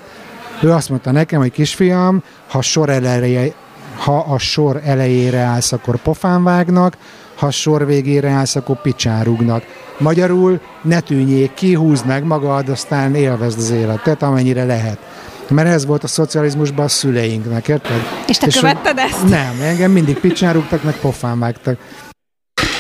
[0.61, 3.53] ő azt mondta nekem, hogy kisfiam, ha, sor eleje,
[3.97, 6.97] ha a sor elejére állsz, akkor pofán vágnak,
[7.37, 9.65] ha sor végére állsz, akkor picsárugnak.
[9.99, 14.99] Magyarul ne tűnjék ki, húzd meg magad, aztán élvezd az életet, amennyire lehet.
[15.49, 18.03] Mert ez volt a szocializmusban a szüleinknek, érted?
[18.29, 19.29] És te és követted ezt?
[19.29, 21.79] Nem, engem mindig picsárugtak, meg pofán vágtak.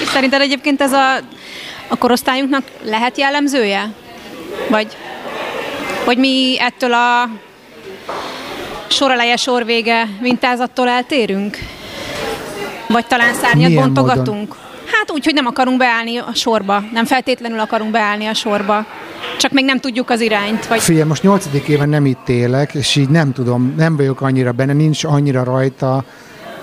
[0.02, 1.14] És szerinted egyébként ez a,
[1.88, 3.92] a korosztályunknak lehet jellemzője?
[4.70, 4.96] Vagy
[6.04, 7.30] hogy mi ettől a
[8.88, 11.58] sor eleje, sor vége mintázattól eltérünk?
[12.94, 14.48] Vagy talán szárnyat Milyen bontogatunk?
[14.48, 14.56] Módon?
[14.92, 16.82] Hát úgy, hogy nem akarunk beállni a sorba.
[16.92, 18.86] Nem feltétlenül akarunk beállni a sorba.
[19.38, 20.66] Csak még nem tudjuk az irányt.
[20.66, 20.80] Vagy...
[20.80, 24.72] Figyelj, most nyolcadik éven nem itt élek, és így nem tudom, nem vagyok annyira benne,
[24.72, 26.04] nincs annyira rajta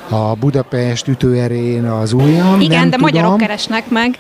[0.09, 2.59] a Budapest ütőerén az ujjam.
[2.59, 3.13] Igen, nem de tudom.
[3.13, 4.17] magyarok keresnek meg.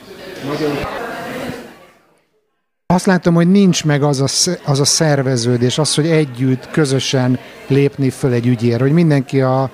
[2.85, 8.09] Azt látom, hogy nincs meg az a, az a szerveződés, az, hogy együtt, közösen lépni
[8.09, 9.69] föl egy ügyér, hogy mindenki a,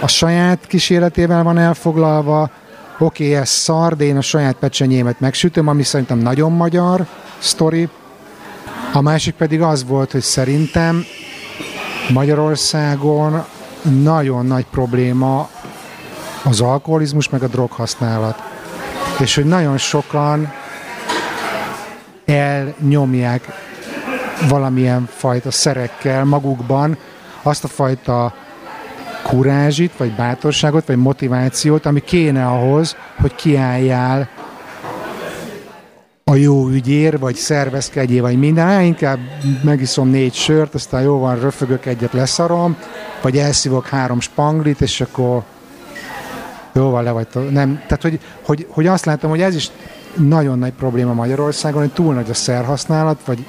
[0.00, 2.50] a saját kísérletével van elfoglalva,
[2.98, 7.06] oké, ez szar, de én a saját pecsenyémet megsütöm, ami szerintem nagyon magyar
[7.38, 7.88] sztori.
[8.92, 11.04] A másik pedig az volt, hogy szerintem
[12.12, 13.44] Magyarországon
[14.02, 15.48] nagyon nagy probléma
[16.42, 18.42] az alkoholizmus meg a droghasználat.
[19.20, 20.52] És hogy nagyon sokan
[22.24, 23.48] elnyomják
[24.48, 26.98] valamilyen fajta szerekkel magukban
[27.42, 28.34] azt a fajta
[29.26, 34.28] kurázsit, vagy bátorságot, vagy motivációt, ami kéne ahhoz, hogy kiálljál
[36.24, 38.66] a jó ügyér, vagy szervezkedjél, vagy minden.
[38.66, 39.18] Á, inkább
[39.62, 42.76] megiszom négy sört, aztán jó van, röfögök egyet, leszarom,
[43.22, 45.42] vagy elszívok három spanglit, és akkor
[46.72, 47.26] jó van, le vagy.
[47.50, 49.70] Nem, tehát, hogy, hogy, hogy azt látom, hogy ez is
[50.14, 53.46] nagyon nagy probléma Magyarországon, hogy túl nagy a szerhasználat, vagy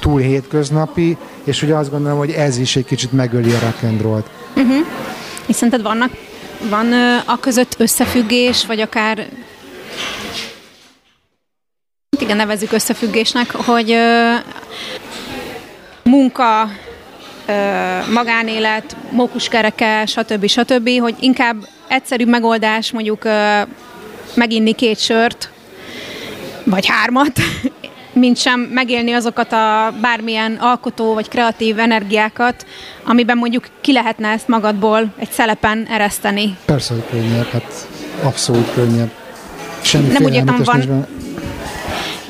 [0.00, 4.00] túl hétköznapi, és ugye azt gondolom, hogy ez is egy kicsit megöli a rock and
[4.00, 4.39] roll-t.
[4.56, 4.86] Uh-huh.
[5.46, 6.12] És szerinted vannak,
[6.68, 6.92] van
[7.26, 9.28] a között összefüggés, vagy akár
[12.20, 14.34] igen, nevezzük összefüggésnek, hogy ö,
[16.02, 16.70] munka,
[17.46, 17.52] ö,
[18.12, 20.46] magánélet, mókuskereke, stb.
[20.46, 21.56] stb., hogy inkább
[21.88, 23.60] egyszerűbb megoldás mondjuk ö,
[24.34, 25.50] meginni két sört,
[26.64, 27.40] vagy hármat,
[28.20, 32.66] mint sem megélni azokat a bármilyen alkotó vagy kreatív energiákat,
[33.04, 36.56] amiben mondjuk ki lehetne ezt magadból egy szelepen ereszteni.
[36.64, 37.88] Persze, hogy könnyebb, hát
[38.22, 39.10] abszolút könnyebb.
[39.82, 41.18] Semmi Nem úgy értem, van, félelmetes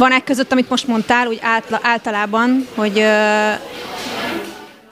[0.00, 3.50] van egy között, amit most mondtál, úgy átla, általában, hogy, ö,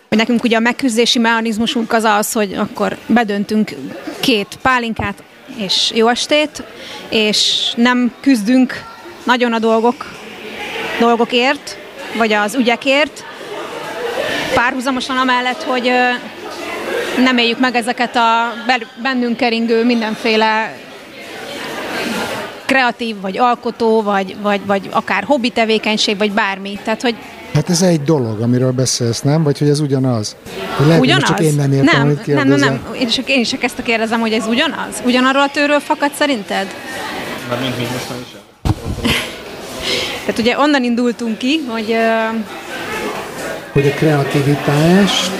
[0.08, 3.74] hogy nekünk ugye a megküzdési mechanizmusunk az az, hogy akkor bedöntünk
[4.20, 5.22] két pálinkát
[5.56, 6.62] és jó estét,
[7.08, 8.84] és nem küzdünk
[9.24, 10.17] nagyon a dolgok,
[10.98, 11.78] dolgokért,
[12.16, 13.24] vagy az ügyekért,
[14.54, 15.90] párhuzamosan amellett, hogy
[17.22, 18.52] nem éljük meg ezeket a
[19.02, 20.76] bennünk keringő mindenféle
[22.66, 26.78] kreatív, vagy alkotó, vagy, vagy, vagy akár hobbi tevékenység, vagy bármi.
[26.84, 27.14] Tehát, hogy
[27.54, 29.42] Hát ez egy dolog, amiről beszélsz, nem?
[29.42, 30.36] Vagy hogy ez ugyanaz?
[30.76, 31.28] Hogy lehet, hogy ugyanaz?
[31.28, 33.78] csak én nem értem, nem, amit nem, nem, nem, én csak, én is csak ezt
[33.78, 35.02] a kérdezem, hogy ez ugyanaz?
[35.04, 36.66] Ugyanarról a tőről fakad szerinted?
[37.48, 38.47] Mert mint mi most már is
[40.28, 41.96] Tehát ugye onnan indultunk ki, hogy
[43.72, 45.30] Hogy a kreativitást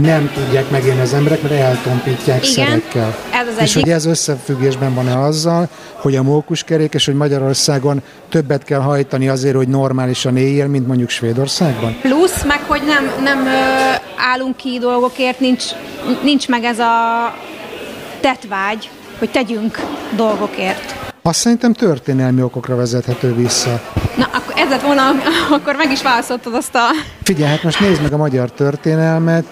[0.00, 3.16] nem tudják megélni az emberek, mert eltompítják Igen, szerekkel.
[3.32, 3.82] ez az És egyik.
[3.84, 9.56] hogy ez összefüggésben van-e azzal, hogy a mókuskerék, és hogy Magyarországon többet kell hajtani azért,
[9.56, 11.96] hogy normálisan éljél, mint mondjuk Svédországban?
[12.02, 13.50] plusz, meg hogy nem, nem ö,
[14.32, 15.64] állunk ki dolgokért, nincs,
[16.22, 16.92] nincs meg ez a
[18.20, 19.78] tetvágy, hogy tegyünk
[20.16, 21.11] dolgokért.
[21.24, 23.80] Azt szerintem történelmi okokra vezethető vissza.
[24.16, 25.02] Na, akkor ez lett volna,
[25.56, 26.86] akkor meg is válaszoltad azt a...
[27.22, 29.44] Figyelj, hát most nézd meg a magyar történelmet,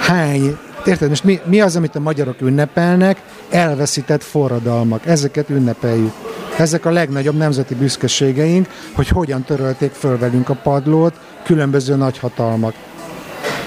[0.00, 3.22] hány, érted, most mi, mi az, amit a magyarok ünnepelnek?
[3.50, 6.12] Elveszített forradalmak, ezeket ünnepeljük.
[6.58, 12.74] Ezek a legnagyobb nemzeti büszkeségeink, hogy hogyan törölték föl velünk a padlót különböző nagyhatalmak.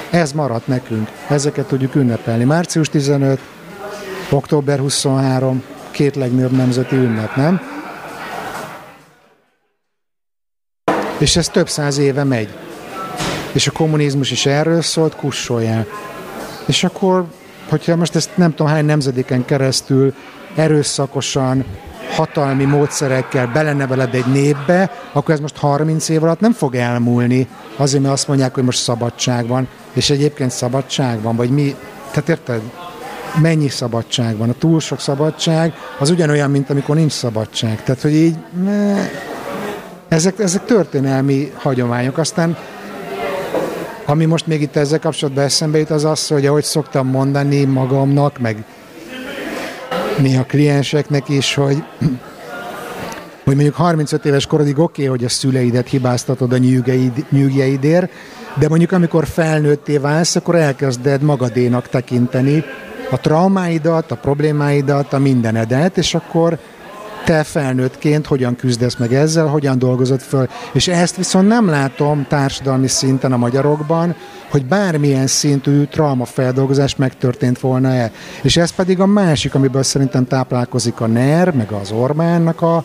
[0.10, 2.44] Ez maradt nekünk, ezeket tudjuk ünnepelni.
[2.44, 3.40] Március 15,
[4.30, 5.64] október 23,
[5.96, 7.62] két legnagyobb nemzeti ünnep, nem?
[11.18, 12.50] És ez több száz éve megy.
[13.52, 15.86] És a kommunizmus is erről szólt, kussoljál.
[16.66, 17.26] És akkor,
[17.70, 20.14] hogyha most ezt nem tudom hány nemzedéken keresztül
[20.56, 21.66] erőszakosan,
[22.12, 28.02] hatalmi módszerekkel beleneveled egy népbe, akkor ez most 30 év alatt nem fog elmúlni, azért,
[28.02, 31.76] mert azt mondják, hogy most szabadság van, és egyébként szabadság van, vagy mi,
[32.12, 32.62] tehát érted?
[33.42, 34.50] Mennyi szabadság van?
[34.50, 37.84] A túl sok szabadság az ugyanolyan, mint amikor nincs szabadság.
[37.84, 39.10] Tehát, hogy így, ne,
[40.08, 42.18] ezek, ezek történelmi hagyományok.
[42.18, 42.58] Aztán
[44.06, 48.40] ami most még itt ezzel kapcsolatban eszembe jut, az az, hogy ahogy szoktam mondani magamnak,
[48.40, 48.64] meg
[50.18, 51.84] néha klienseknek is, hogy
[53.44, 58.12] hogy mondjuk 35 éves korodig oké, okay, hogy a szüleidet hibáztatod a nyűgeid, nyűgjeidért,
[58.60, 62.64] de mondjuk amikor felnőtté válsz, akkor elkezded magadénak tekinteni
[63.12, 66.60] a traumáidat, a problémáidat, a mindenedet, és akkor
[67.26, 70.48] te felnőttként hogyan küzdesz meg ezzel, hogyan dolgozod föl.
[70.74, 74.16] És ezt viszont nem látom társadalmi szinten a magyarokban,
[74.50, 78.12] hogy bármilyen szintű traumafeldolgozás megtörtént volna-e.
[78.42, 82.84] És ez pedig a másik, amiből szerintem táplálkozik a NER, meg az Orbánnak a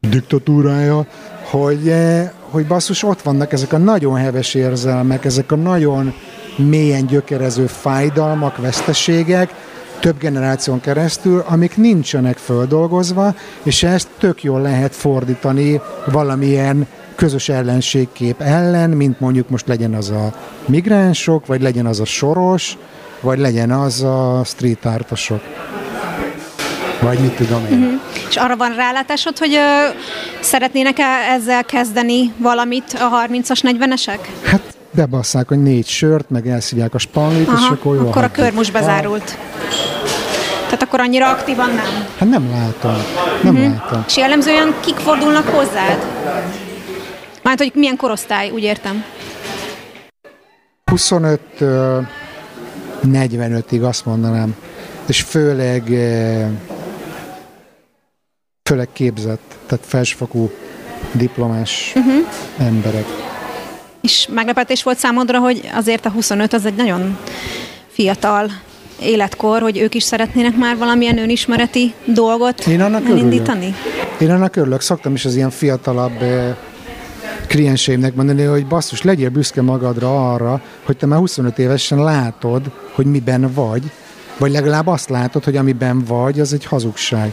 [0.00, 1.06] diktatúrája,
[1.50, 6.14] hogy, eh, hogy basszus, ott vannak ezek a nagyon heves érzelmek, ezek a nagyon
[6.56, 9.54] mélyen gyökerező fájdalmak, veszteségek,
[10.00, 18.40] több generáción keresztül, amik nincsenek földolgozva, és ezt tök jól lehet fordítani valamilyen közös ellenségkép
[18.40, 20.32] ellen, mint mondjuk most legyen az a
[20.66, 22.76] migránsok, vagy legyen az a soros,
[23.20, 25.40] vagy legyen az a street artosok.
[27.00, 27.78] Vagy mit tudom én.
[27.78, 28.00] Uh-huh.
[28.28, 29.88] És arra van rálátásod, hogy ö,
[30.40, 34.18] szeretnének -e ezzel kezdeni valamit a 30-as, 40-esek?
[34.42, 38.08] Hát bebasszák, hogy négy sört, meg elszívják a spanlit, és akkor jó.
[38.08, 39.38] akkor a kör most bezárult.
[40.64, 42.06] Tehát akkor annyira aktívan nem?
[42.18, 42.96] Hát nem látom.
[43.42, 43.72] Nem uh-huh.
[43.72, 44.04] látom.
[44.06, 46.04] És jellemzően kik fordulnak hozzád?
[47.42, 49.04] Már hogy milyen korosztály, úgy értem.
[50.84, 51.40] 25
[53.04, 54.54] 45-ig azt mondanám.
[55.06, 55.82] És főleg
[58.62, 60.50] főleg képzett, tehát felsőfokú
[61.12, 62.26] diplomás uh-huh.
[62.58, 63.04] emberek.
[64.06, 67.18] És meglepetés volt számodra, hogy azért a 25 az egy nagyon
[67.88, 68.50] fiatal
[69.00, 73.74] életkor, hogy ők is szeretnének már valamilyen önismereti dolgot Én annak elindítani?
[73.84, 74.20] Örülök.
[74.20, 74.80] Én annak örülök.
[74.80, 76.56] Szoktam is az ilyen fiatalabb eh,
[77.46, 83.06] klienseimnek mondani, hogy basszus, legyél büszke magadra arra, hogy te már 25 évesen látod, hogy
[83.06, 83.82] miben vagy,
[84.38, 87.32] vagy legalább azt látod, hogy amiben vagy, az egy hazugság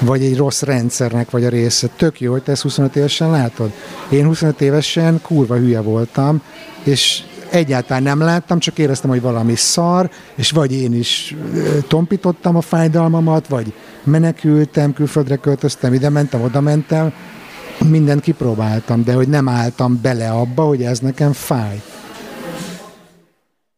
[0.00, 1.88] vagy egy rossz rendszernek vagy a része.
[1.96, 3.72] Tök jó, hogy te ezt 25 évesen látod.
[4.10, 6.42] Én 25 évesen kurva hülye voltam,
[6.82, 11.36] és egyáltalán nem láttam, csak éreztem, hogy valami szar, és vagy én is
[11.88, 13.72] tompítottam a fájdalmamat, vagy
[14.04, 17.12] menekültem, külföldre költöztem, ide mentem, oda mentem,
[17.88, 21.82] mindent kipróbáltam, de hogy nem álltam bele abba, hogy ez nekem fáj.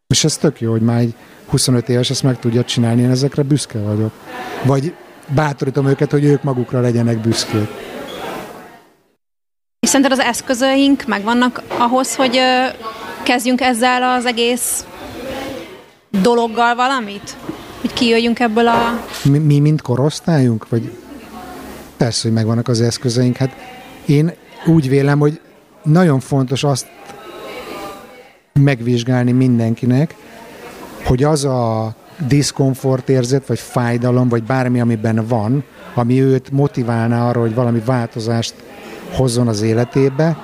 [0.07, 1.15] És ez tök jó, hogy már egy
[1.47, 4.13] 25 éves ezt meg tudja csinálni, én ezekre büszke vagyok.
[4.65, 4.95] Vagy
[5.35, 7.69] bátorítom őket, hogy ők magukra legyenek büszkék.
[9.81, 12.38] És szerinted az eszközeink megvannak ahhoz, hogy
[13.23, 14.85] kezdjünk ezzel az egész
[16.11, 17.37] dologgal valamit?
[17.81, 19.05] Hogy kijöjjünk ebből a...
[19.25, 20.69] Mi, mi mint korosztályunk?
[20.69, 20.90] Vagy
[21.97, 23.37] persze, hogy megvannak az eszközeink.
[23.37, 23.57] Hát
[24.07, 24.33] én
[24.66, 25.40] úgy vélem, hogy
[25.83, 26.87] nagyon fontos azt
[28.53, 30.14] megvizsgálni mindenkinek,
[31.05, 31.95] hogy az a
[32.29, 38.55] diszkomfort érzet, vagy fájdalom, vagy bármi, amiben van, ami őt motiválná arra, hogy valami változást
[39.13, 40.37] hozzon az életébe,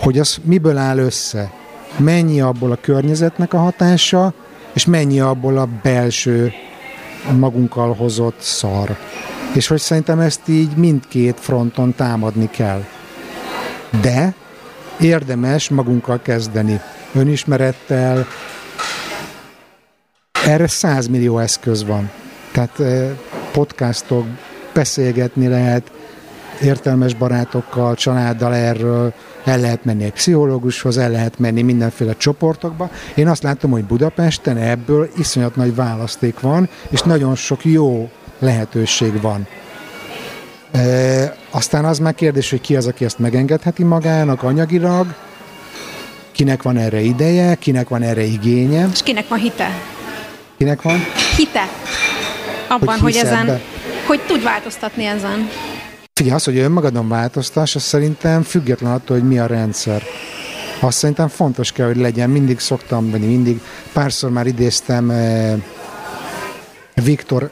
[0.00, 1.50] hogy az miből áll össze.
[1.96, 4.32] Mennyi abból a környezetnek a hatása,
[4.72, 6.52] és mennyi abból a belső
[7.38, 8.96] magunkkal hozott szar.
[9.52, 12.84] És hogy szerintem ezt így mindkét fronton támadni kell.
[14.00, 14.34] De
[15.00, 16.80] érdemes magunkkal kezdeni.
[17.14, 18.26] Önismerettel,
[20.46, 22.10] erre 100 millió eszköz van.
[22.52, 22.80] Tehát
[23.52, 24.26] podcastok,
[24.74, 25.90] beszélgetni lehet,
[26.62, 29.12] értelmes barátokkal, családdal erről,
[29.44, 32.90] el lehet menni egy pszichológushoz, el lehet menni mindenféle csoportokba.
[33.14, 39.20] Én azt látom, hogy Budapesten ebből iszonyat nagy választék van, és nagyon sok jó lehetőség
[39.20, 39.46] van.
[40.72, 45.14] E, aztán az már kérdés, hogy ki az, aki ezt megengedheti magának anyagilag,
[46.32, 48.88] kinek van erre ideje, kinek van erre igénye.
[48.92, 49.95] És kinek van hite.
[50.58, 50.98] Kinek van?
[51.36, 51.68] Hite.
[52.68, 53.60] Abban, hogy, hogy ezen,
[54.06, 55.48] hogy tud változtatni ezen.
[56.12, 60.02] Figyelj, az, hogy önmagadon változtass, az szerintem független attól, hogy mi a rendszer.
[60.80, 62.30] Azt szerintem fontos kell, hogy legyen.
[62.30, 63.60] Mindig szoktam, vagy mindig
[63.92, 65.54] párszor már idéztem eh,
[66.94, 67.50] Viktor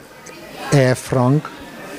[0.71, 0.95] E.
[0.95, 1.49] Frank,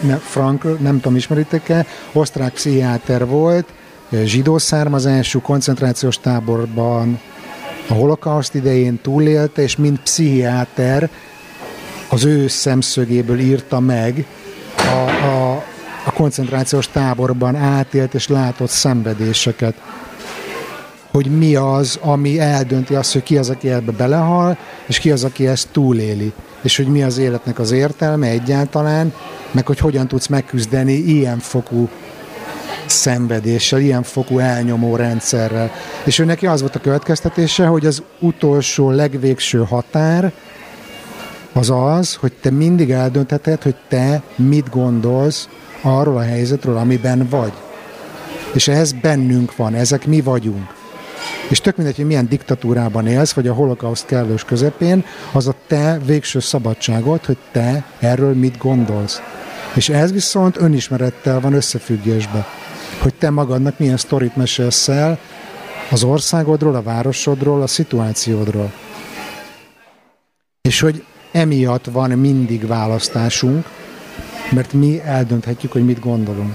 [0.01, 3.67] ne, Frank, nem tudom, ismeritek-e, osztrák pszichiáter volt,
[4.11, 7.21] eh, zsidó származású, koncentrációs táborban
[7.89, 11.11] a holokauszt idején túlélte, és mint pszichiáter
[12.09, 14.27] az ő szemszögéből írta meg
[14.77, 15.53] a, a,
[16.05, 19.75] a koncentrációs táborban átélt és látott szenvedéseket.
[21.11, 25.25] Hogy mi az, ami eldönti azt, hogy ki az, aki ebbe belehal, és ki az,
[25.25, 26.33] aki ezt túléli.
[26.63, 29.13] És hogy mi az életnek az értelme egyáltalán,
[29.51, 31.89] meg hogy hogyan tudsz megküzdeni ilyen fokú
[32.87, 35.71] szenvedéssel, ilyen fokú elnyomó rendszerrel.
[36.05, 40.33] És ő neki az volt a következtetése, hogy az utolsó, legvégső határ
[41.53, 45.49] az az, hogy te mindig eldöntheted, hogy te mit gondolsz
[45.83, 47.53] arról a helyzetről, amiben vagy.
[48.53, 50.75] És ez bennünk van, ezek mi vagyunk.
[51.49, 55.99] És tök mindegy, hogy milyen diktatúrában élsz, vagy a holokauszt kellős közepén, az a te
[56.07, 59.21] végső szabadságot, hogy te erről mit gondolsz.
[59.75, 62.45] És ez viszont önismerettel van összefüggésben
[63.03, 65.19] hogy te magadnak milyen sztorit mesélsz el
[65.91, 68.73] az országodról, a városodról, a szituációdról.
[70.61, 73.67] És hogy emiatt van mindig választásunk,
[74.51, 76.55] mert mi eldönthetjük, hogy mit gondolunk.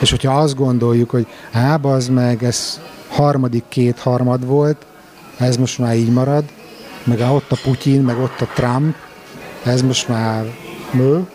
[0.00, 4.86] És hogyha azt gondoljuk, hogy á, az meg, ez harmadik két harmad volt,
[5.36, 6.44] ez most már így marad,
[7.04, 8.94] meg ott a Putyin, meg ott a Trump,
[9.62, 10.44] ez most már
[10.90, 11.26] mő,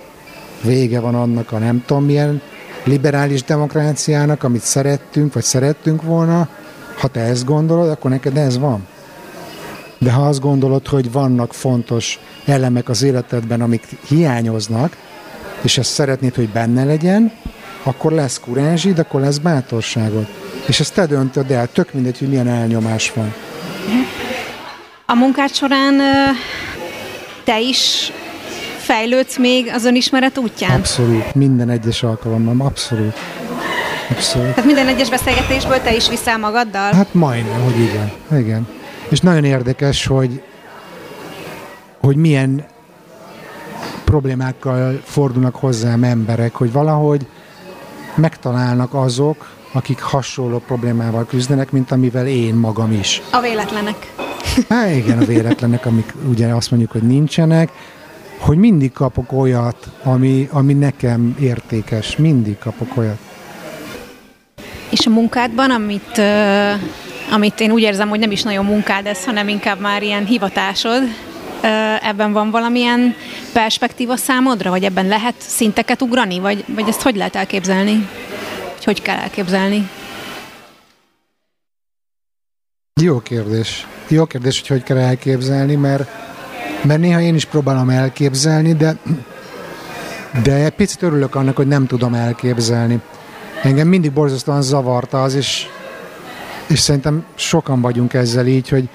[0.64, 2.42] vége van annak a nem tudom milyen
[2.88, 6.48] liberális demokráciának, amit szerettünk, vagy szerettünk volna,
[7.00, 8.88] ha te ezt gondolod, akkor neked ez van.
[9.98, 14.98] De ha azt gondolod, hogy vannak fontos elemek az életedben, amik hiányoznak,
[15.62, 17.32] és ezt szeretnéd, hogy benne legyen,
[17.84, 20.28] akkor lesz kurázsid, akkor lesz bátorságod.
[20.68, 23.34] És ezt te döntöd el, tök mindegy, hogy milyen elnyomás van.
[25.06, 25.94] A munkád során
[27.44, 28.12] te is
[28.88, 30.72] fejlődsz még az önismeret útján?
[30.72, 33.14] Abszolút, minden egyes alkalommal, abszolút.
[34.10, 34.48] Abszolút.
[34.48, 36.94] Tehát minden egyes beszélgetésből te is viszel magaddal?
[36.94, 38.12] Hát majdnem, hogy igen.
[38.40, 38.68] Igen.
[39.10, 40.42] És nagyon érdekes, hogy,
[42.00, 42.66] hogy milyen
[44.04, 47.28] problémákkal fordulnak hozzám emberek, hogy valahogy
[48.16, 53.22] megtalálnak azok, akik hasonló problémával küzdenek, mint amivel én magam is.
[53.32, 54.14] A véletlenek.
[54.70, 57.72] Hát igen, a véletlenek, amik ugye azt mondjuk, hogy nincsenek,
[58.48, 62.16] hogy mindig kapok olyat, ami, ami nekem értékes.
[62.16, 63.18] Mindig kapok olyat.
[64.90, 69.26] És a munkádban, amit, uh, amit én úgy érzem, hogy nem is nagyon munkád ez,
[69.26, 73.16] hanem inkább már ilyen hivatásod, uh, ebben van valamilyen
[73.54, 78.08] perspektíva számodra, vagy ebben lehet szinteket ugrani, vagy, vagy ezt hogy lehet elképzelni?
[78.74, 79.90] Hogy hogy kell elképzelni?
[83.02, 83.88] Jó kérdés.
[84.08, 86.10] Jó kérdés, hogy hogy kell elképzelni, mert,
[86.84, 88.98] mert néha én is próbálom elképzelni, de,
[90.44, 93.02] de picit örülök annak, hogy nem tudom elképzelni.
[93.64, 95.66] Engem mindig borzasztóan zavarta az, és,
[96.68, 98.90] és szerintem sokan vagyunk ezzel így, hogy,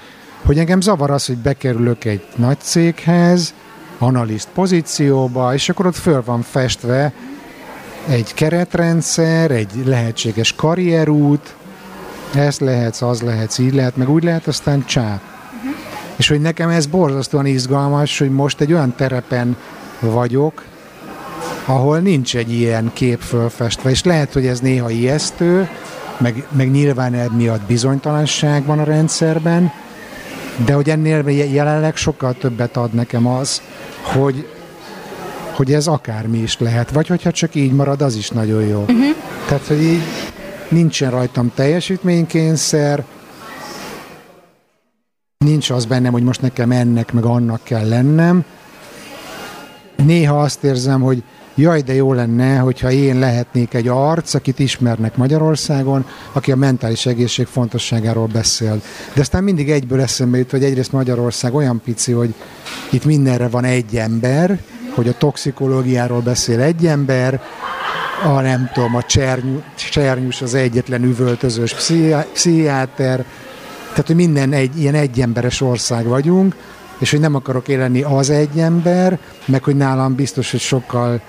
[0.44, 3.54] hogy engem zavar az, hogy bekerülök egy nagy céghez,
[3.98, 7.12] analiszt pozícióba, és akkor ott föl van festve
[8.08, 11.54] egy keretrendszer, egy lehetséges karrierút,
[12.34, 15.31] ez lehetsz, az lehetsz, így lehet, meg úgy lehet, aztán csáp.
[16.16, 19.56] És hogy nekem ez borzasztóan izgalmas, hogy most egy olyan terepen
[20.00, 20.64] vagyok,
[21.64, 25.68] ahol nincs egy ilyen kép fölfestve, és lehet, hogy ez néha ijesztő,
[26.18, 29.72] meg, meg nyilván miatt bizonytalanság van a rendszerben,
[30.64, 33.62] de hogy ennél jelenleg sokkal többet ad nekem az,
[34.02, 34.48] hogy,
[35.52, 38.80] hogy ez akármi is lehet, vagy hogyha csak így marad, az is nagyon jó.
[38.80, 39.14] Uh-huh.
[39.46, 40.02] Tehát, hogy így
[40.68, 43.04] nincsen rajtam teljesítménykényszer,
[45.42, 48.44] nincs az bennem, hogy most nekem ennek meg annak kell lennem.
[49.96, 51.22] Néha azt érzem, hogy
[51.54, 57.06] jaj, de jó lenne, hogyha én lehetnék egy arc, akit ismernek Magyarországon, aki a mentális
[57.06, 58.80] egészség fontosságáról beszél.
[59.14, 62.34] De aztán mindig egyből eszembe jut, hogy egyrészt Magyarország olyan pici, hogy
[62.90, 64.58] itt mindenre van egy ember,
[64.94, 67.40] hogy a toxikológiáról beszél egy ember,
[68.24, 71.74] a nem tudom, a csernyú, csernyus az egyetlen üvöltözős
[72.32, 73.24] pszichiáter,
[73.92, 76.56] tehát, hogy minden egy, ilyen egyemberes ország vagyunk,
[76.98, 81.20] és hogy nem akarok élni az egy ember, meg hogy nálam biztos, hogy sokkal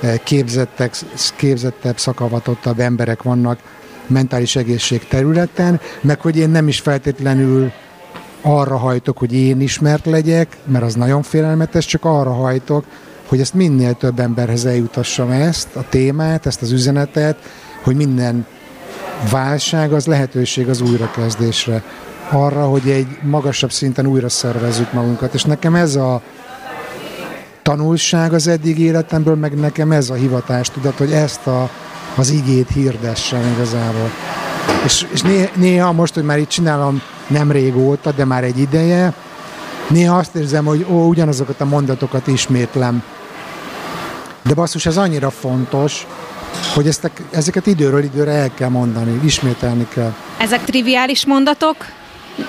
[0.00, 0.94] eh, képzettek,
[1.36, 3.58] képzettebb, szakavatottabb emberek vannak
[4.06, 7.72] mentális egészség területen, meg hogy én nem is feltétlenül
[8.40, 12.84] arra hajtok, hogy én ismert legyek, mert az nagyon félelmetes, csak arra hajtok,
[13.28, 17.36] hogy ezt minél több emberhez eljutassam ezt, a témát, ezt az üzenetet,
[17.82, 18.46] hogy minden
[19.30, 21.82] válság az lehetőség az újrakezdésre.
[22.32, 25.34] Arra, hogy egy magasabb szinten újra szervezzük magunkat.
[25.34, 26.22] És nekem ez a
[27.62, 31.70] tanulság az eddig életemből, meg nekem ez a hivatás tudat, hogy ezt a,
[32.16, 34.10] az igét hirdessem igazából.
[34.84, 35.22] És, és
[35.54, 39.12] néha most, hogy már itt csinálom nem régóta, de már egy ideje,
[39.88, 43.02] néha azt érzem, hogy ó, ugyanazokat a mondatokat ismétlem,
[44.42, 46.06] de basszus, ez annyira fontos,
[46.74, 50.14] hogy ezt, ezeket időről időre el kell mondani, ismételni kell.
[50.38, 51.76] Ezek triviális mondatok?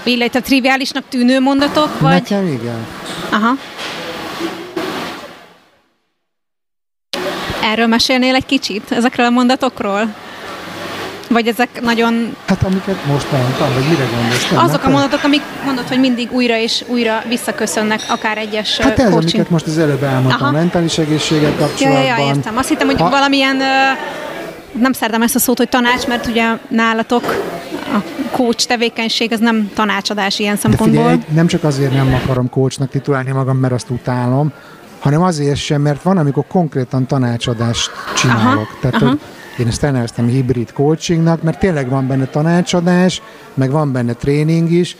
[0.04, 2.00] Illetve triviálisnak tűnő mondatok?
[2.00, 2.12] Vagy?
[2.12, 2.86] Nekem igen.
[3.32, 3.52] Aha.
[7.64, 10.14] Erről mesélnél egy kicsit, ezekről a mondatokról?
[11.30, 12.36] Vagy ezek nagyon...
[12.46, 14.70] Hát amiket most mondtam, vagy mire gondolsz?
[14.70, 19.10] Azok a mondatok, amik mondod, hogy mindig újra és újra visszaköszönnek akár egyes Hát ez,
[19.10, 19.22] coaching.
[19.22, 20.52] amiket most az előbb elmondtam, Aha.
[20.52, 22.04] mentális egészséggel kapcsolatban.
[22.04, 22.58] Ja, ja, ja, értem.
[22.58, 23.10] Azt hittem, hogy ha...
[23.10, 23.58] valamilyen,
[24.72, 27.36] nem szeretem ezt a szót, hogy tanács, mert ugye nálatok
[27.94, 31.04] a coach tevékenység, az nem tanácsadás ilyen szempontból.
[31.04, 34.52] De figyelj, nem csak azért nem akarom coachnak titulálni magam, mert azt utálom,
[35.00, 38.68] hanem azért sem, mert van, amikor konkrétan tanácsadást csinálok.
[38.70, 39.08] Aha, Tehát, aha.
[39.08, 39.20] hogy
[39.58, 43.22] én ezt elneveztem hibrid coachingnak, mert tényleg van benne tanácsadás,
[43.54, 44.96] meg van benne tréning is.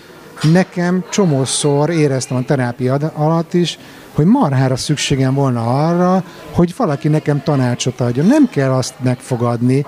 [0.52, 3.78] Nekem csomószor éreztem a terápia alatt is,
[4.14, 8.26] hogy marhára szükségem volna arra, hogy valaki nekem tanácsot adjon.
[8.26, 9.86] Nem kell azt megfogadni,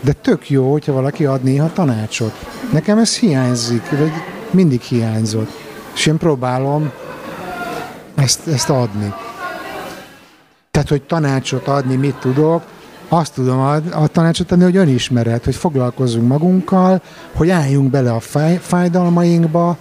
[0.00, 2.32] de tök jó, hogyha valaki ad néha tanácsot.
[2.72, 4.12] Nekem ez hiányzik, vagy
[4.50, 5.50] mindig hiányzott.
[5.94, 6.90] És én próbálom
[8.14, 9.14] ezt, ezt adni.
[10.70, 12.62] Tehát, hogy tanácsot adni, mit tudok,
[13.08, 18.20] azt tudom a, a tanácsot adni, hogy önismeret, hogy foglalkozzunk magunkkal, hogy álljunk bele a
[18.20, 19.76] fáj, fájdalmainkba,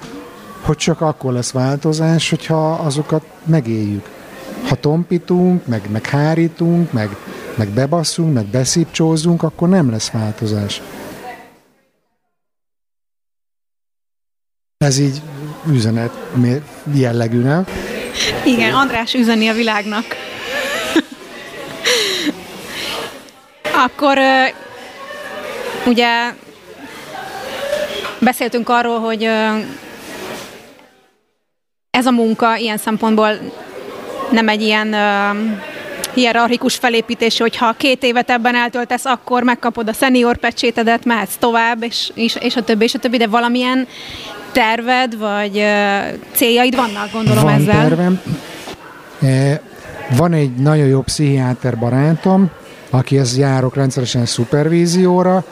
[0.62, 4.10] hogy csak akkor lesz változás, hogyha azokat megéljük.
[4.68, 7.16] Ha tompítunk, meg, meg hárítunk, meg,
[7.58, 10.82] meg bebasszunk, meg beszipcsózunk, akkor nem lesz változás.
[14.78, 15.22] Ez így
[15.72, 16.14] üzenet
[16.94, 17.66] jellegű, nem?
[18.46, 20.06] Igen, András üzeni a világnak.
[23.74, 24.18] Akkor
[25.86, 26.34] ugye
[28.20, 29.24] beszéltünk arról, hogy
[31.90, 33.40] ez a munka ilyen szempontból
[34.32, 34.96] nem egy ilyen
[36.18, 42.12] hierarchikus felépítés, hogyha két évet ebben eltöltesz, akkor megkapod a senior pecsétedet, mehetsz tovább, és,
[42.14, 43.88] és, és a többi, és a többi, de valamilyen
[44.52, 45.64] terved, vagy
[46.32, 47.82] céljaid vannak, gondolom Van ezzel?
[47.82, 48.22] tervem.
[49.22, 49.62] E,
[50.16, 52.50] van egy nagyon jó pszichiáter barátom,
[52.90, 55.44] akihez járok rendszeresen szupervízióra,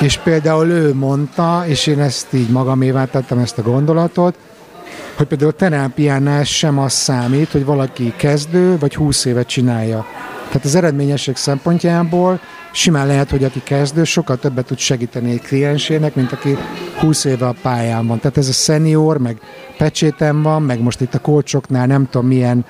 [0.00, 4.36] és például ő mondta, és én ezt így magamévá tettem ezt a gondolatot,
[5.16, 10.06] hogy például terápiánál sem az számít, hogy valaki kezdő vagy 20 évet csinálja.
[10.46, 12.40] Tehát az eredményesség szempontjából
[12.72, 16.56] simán lehet, hogy aki kezdő, sokkal többet tud segíteni egy kliensének, mint aki
[17.00, 18.20] 20 éve a pályán van.
[18.20, 19.40] Tehát ez a senior, meg
[19.78, 22.64] pecsétem van, meg most itt a kolcsoknál nem tudom milyen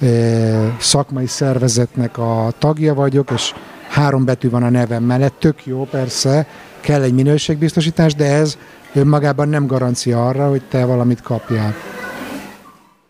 [0.00, 3.54] ö, szakmai szervezetnek a tagja vagyok, és
[3.88, 5.34] három betű van a nevem mellett.
[5.38, 6.46] Tök jó, persze,
[6.80, 8.56] kell egy minőségbiztosítás, de ez
[8.94, 11.74] önmagában nem garancia arra, hogy te valamit kapjál.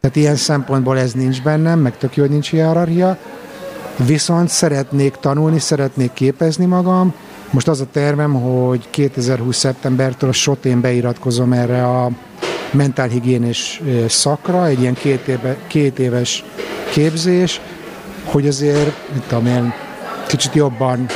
[0.01, 3.18] Tehát ilyen szempontból ez nincs bennem, meg tök jó, hogy nincs hierarchia,
[3.97, 7.14] viszont szeretnék tanulni, szeretnék képezni magam.
[7.51, 9.57] Most az a tervem, hogy 2020.
[9.57, 12.11] szeptembertől a sotén beiratkozom erre a
[12.70, 16.45] mentálhigiénés szakra, egy ilyen két, éve, két éves
[16.91, 17.61] képzés,
[18.24, 19.72] hogy azért, mit tudom én,
[20.26, 21.07] kicsit jobban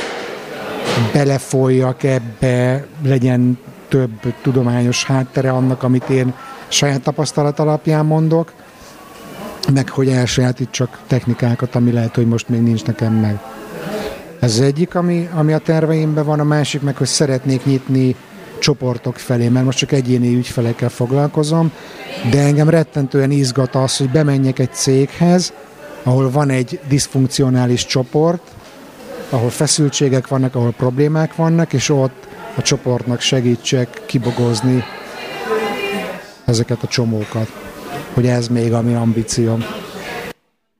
[1.13, 3.57] belefolyjak ebbe, legyen
[3.89, 6.33] több tudományos háttere annak, amit én
[6.67, 8.53] saját tapasztalat alapján mondok,
[9.73, 13.39] meg hogy elsajátítsak technikákat, ami lehet, hogy most még nincs nekem meg.
[14.39, 18.15] Ez egyik, ami, ami a terveimben van, a másik meg, hogy szeretnék nyitni
[18.59, 21.71] csoportok felé, mert most csak egyéni ügyfelekkel foglalkozom,
[22.29, 25.53] de engem rettentően izgat az, hogy bemenjek egy céghez,
[26.03, 28.41] ahol van egy diszfunkcionális csoport,
[29.29, 34.83] ahol feszültségek vannak, ahol problémák vannak, és ott a csoportnak segítsek kibogozni
[36.45, 37.51] ezeket a csomókat.
[38.13, 39.65] Hogy ez még a mi ambícióm.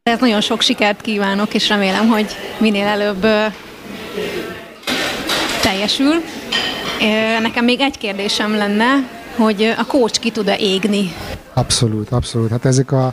[0.03, 2.25] Ez nagyon sok sikert kívánok, és remélem, hogy
[2.57, 3.27] minél előbb
[5.61, 6.13] teljesül.
[7.41, 8.85] Nekem még egy kérdésem lenne,
[9.35, 11.13] hogy a coach ki tud-e égni?
[11.53, 12.49] Abszolút, abszolút.
[12.49, 13.05] Hát ezek a,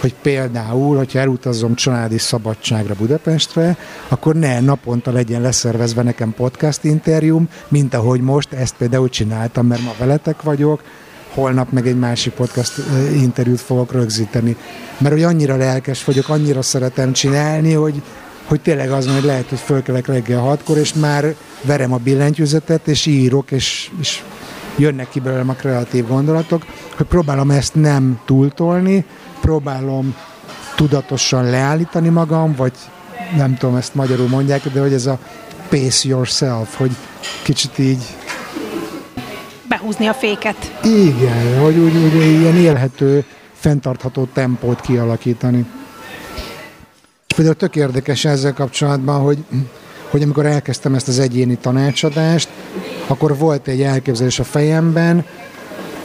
[0.00, 3.76] hogy például, hogyha elutazom családi szabadságra Budapestre,
[4.08, 9.82] akkor ne naponta legyen leszervezve nekem podcast interjúm, mint ahogy most ezt például csináltam, mert
[9.82, 10.82] ma veletek vagyok,
[11.34, 12.72] holnap meg egy másik podcast
[13.12, 14.56] interjút fogok rögzíteni.
[14.98, 18.02] Mert hogy annyira lelkes vagyok, annyira szeretem csinálni, hogy,
[18.44, 23.06] hogy tényleg az hogy lehet, hogy fölkelek reggel hatkor, és már verem a billentyűzetet, és
[23.06, 24.22] írok, és, és
[24.76, 26.64] jönnek ki belőlem a kreatív gondolatok,
[26.96, 29.04] hogy próbálom ezt nem túltolni,
[29.40, 30.16] próbálom
[30.76, 32.72] tudatosan leállítani magam, vagy
[33.36, 35.18] nem tudom, ezt magyarul mondják, de hogy ez a
[35.68, 36.90] pace yourself, hogy
[37.42, 38.02] kicsit így,
[39.78, 40.80] Behúzni a féket.
[40.82, 45.66] igen, hogy úgy, úgy ilyen élhető, fenntartható tempót kialakítani.
[47.36, 49.44] Például tök érdekes ezzel kapcsolatban, hogy,
[50.10, 52.48] hogy amikor elkezdtem ezt az egyéni tanácsadást,
[53.06, 55.24] akkor volt egy elképzelés a fejemben,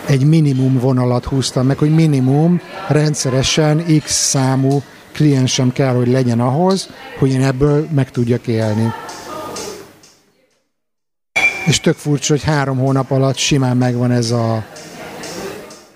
[0.05, 4.81] egy minimum vonalat húztam meg, hogy minimum rendszeresen x számú
[5.13, 6.89] kliensem kell, hogy legyen ahhoz,
[7.19, 8.93] hogy én ebből meg tudjak élni.
[11.69, 14.65] És tök furcsa, hogy három hónap alatt simán megvan ez a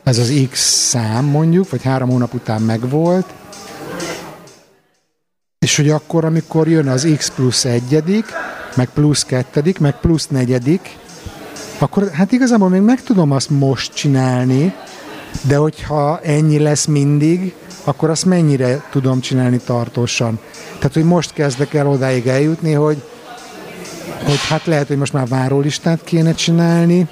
[0.03, 0.59] ez az X
[0.89, 3.25] szám mondjuk, vagy három hónap után megvolt,
[5.59, 8.25] és hogy akkor, amikor jön az X plusz egyedik,
[8.75, 10.97] meg plusz kettedik, meg plusz negyedik,
[11.77, 14.73] akkor hát igazából még meg tudom azt most csinálni,
[15.41, 20.39] de hogyha ennyi lesz mindig, akkor azt mennyire tudom csinálni tartósan.
[20.77, 23.03] Tehát, hogy most kezdek el odáig eljutni, hogy,
[24.25, 27.07] hogy hát lehet, hogy most már várólistát kéne csinálni,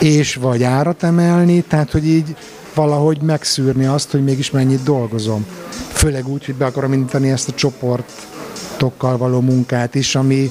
[0.00, 2.36] és vagy árat emelni, tehát, hogy így
[2.74, 5.46] valahogy megszűrni azt, hogy mégis mennyit dolgozom.
[5.92, 10.50] Főleg úgy, hogy be akarom indítani ezt a csoportokkal való munkát is, ami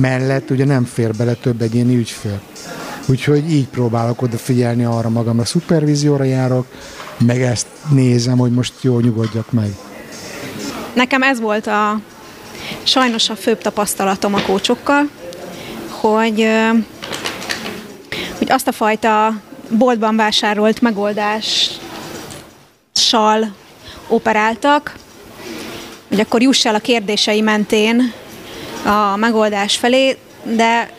[0.00, 2.40] mellett ugye nem fér bele több egyéni ügyfél.
[3.06, 6.66] Úgyhogy így próbálok odafigyelni arra magamra, szupervízióra járok,
[7.18, 9.76] meg ezt nézem, hogy most jól nyugodjak meg.
[10.94, 12.00] Nekem ez volt a
[12.82, 15.08] sajnos a főbb tapasztalatom a kócsokkal,
[15.88, 16.48] hogy,
[18.38, 21.80] hogy azt a fajta boltban vásárolt megoldással
[24.08, 24.94] operáltak,
[26.08, 28.12] hogy akkor juss el a kérdései mentén
[28.84, 30.90] a megoldás felé, de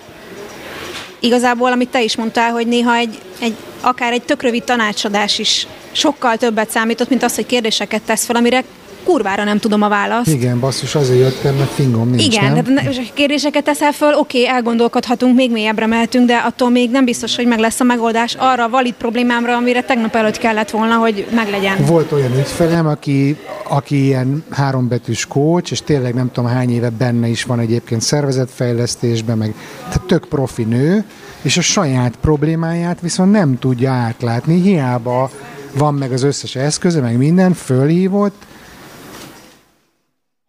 [1.20, 5.68] igazából, amit te is mondtál, hogy néha egy, egy akár egy tök rövid tanácsadás is
[5.91, 8.64] sokkal többet számított, mint az, hogy kérdéseket tesz fel, amire
[9.03, 10.27] kurvára nem tudom a választ.
[10.27, 12.63] Igen, basszus, azért jöttem, mert fingom nincs, Igen, nem?
[12.63, 17.35] de kérdéseket teszel föl, oké, okay, elgondolkodhatunk, még mélyebbre mehetünk, de attól még nem biztos,
[17.35, 21.27] hogy meg lesz a megoldás arra a valid problémámra, amire tegnap előtt kellett volna, hogy
[21.35, 21.85] meglegyen.
[21.85, 27.27] Volt olyan ügyfelem, aki, aki ilyen hárombetűs kócs, és tényleg nem tudom hány éve benne
[27.27, 29.53] is van egyébként szervezetfejlesztésben, meg
[29.87, 31.03] tehát tök profi nő,
[31.41, 35.29] és a saját problémáját viszont nem tudja átlátni, hiába
[35.77, 38.45] van meg az összes eszköze, meg minden, fölhívott,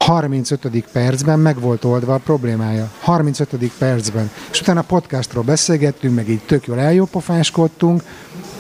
[0.05, 0.84] 35.
[0.92, 2.90] percben meg volt oldva a problémája.
[3.01, 3.70] 35.
[3.78, 4.30] percben.
[4.51, 8.03] És utána a podcastról beszélgettünk, meg így tök jól eljópofáskodtunk,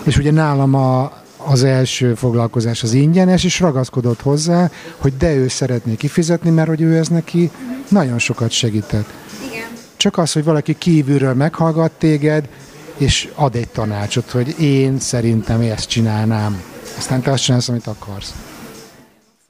[0.02, 5.48] és ugye nálam a, az első foglalkozás az ingyenes, és ragaszkodott hozzá, hogy de ő
[5.48, 7.50] szeretné kifizetni, mert hogy ő ez neki
[7.88, 9.08] nagyon sokat segített.
[9.50, 9.68] Igen.
[9.96, 12.48] Csak az, hogy valaki kívülről meghallgat téged,
[12.96, 16.62] és ad egy tanácsot, hogy én szerintem ezt csinálnám.
[16.96, 18.34] Aztán te azt csinálsz, amit akarsz.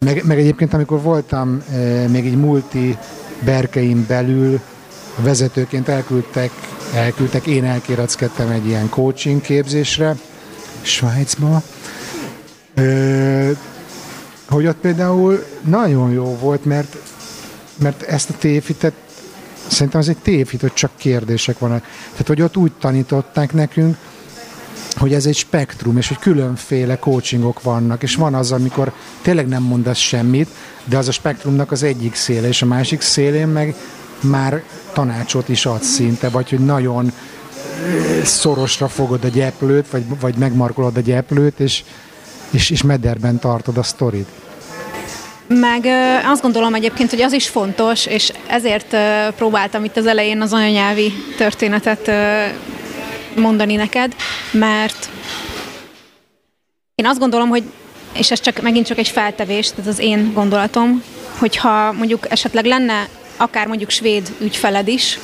[0.04, 2.98] Meg, meg egyébként, amikor voltam e, még egy multi
[3.44, 4.60] berkeim belül,
[5.16, 6.50] vezetőként elküldtek,
[6.94, 10.16] elküldtek, én elkéreckedtem egy ilyen coaching képzésre
[10.82, 11.62] Svájcba,
[12.74, 12.82] e,
[14.48, 16.96] hogy ott például nagyon jó volt, mert,
[17.78, 18.94] mert ezt a tévhitet
[19.66, 21.84] szerintem ez egy tévhit, hogy csak kérdések vannak.
[22.10, 23.96] Tehát, hogy ott úgy tanították nekünk,
[24.96, 29.62] hogy ez egy spektrum, és hogy különféle coachingok vannak, és van az, amikor tényleg nem
[29.62, 30.48] mondasz semmit,
[30.84, 33.74] de az a spektrumnak az egyik széle, és a másik szélén meg
[34.20, 34.62] már
[34.92, 37.12] tanácsot is ad szinte, vagy hogy nagyon
[38.24, 41.82] szorosra fogod a gyeplőt, vagy, vagy megmarkolod a gyeplőt, és,
[42.50, 44.28] és, és mederben tartod a sztorit.
[45.46, 45.86] Meg
[46.24, 48.96] azt gondolom egyébként, hogy az is fontos, és ezért
[49.36, 52.10] próbáltam itt az elején az anyanyelvi történetet
[53.36, 54.14] mondani neked,
[54.50, 55.08] mert
[56.94, 57.62] én azt gondolom, hogy,
[58.12, 61.02] és ez csak megint csak egy feltevés, tehát az én gondolatom,
[61.38, 65.18] hogyha mondjuk esetleg lenne akár mondjuk svéd ügyfeled is,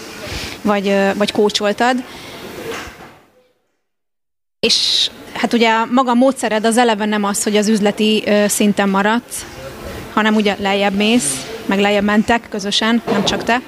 [0.63, 1.97] vagy, vagy kócsoltad,
[4.61, 9.45] és hát ugye maga a módszered az eleve nem az, hogy az üzleti szinten maradsz,
[10.13, 13.61] hanem ugye lejjebb mész, meg lejjebb mentek közösen, nem csak te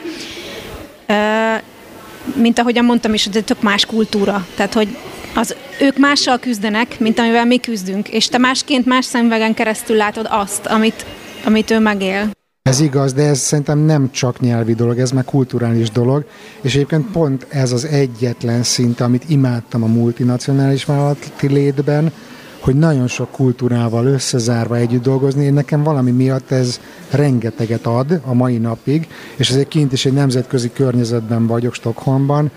[2.35, 4.47] mint ahogyan mondtam is, hogy tök más kultúra.
[4.57, 4.97] Tehát, hogy
[5.35, 10.27] az, ők mással küzdenek, mint amivel mi küzdünk, és te másként más szemvegen keresztül látod
[10.31, 11.05] azt, amit,
[11.45, 12.31] amit ő megél.
[12.63, 16.25] Ez igaz, de ez szerintem nem csak nyelvi dolog, ez már kulturális dolog,
[16.61, 22.13] és egyébként pont ez az egyetlen szint, amit imádtam a multinacionális vállalati létben,
[22.61, 26.81] hogy nagyon sok kultúrával összezárva együtt dolgozni, én nekem valami miatt ez
[27.11, 32.51] rengeteget ad a mai napig, és ezért kint is egy nemzetközi környezetben vagyok Stockholmban,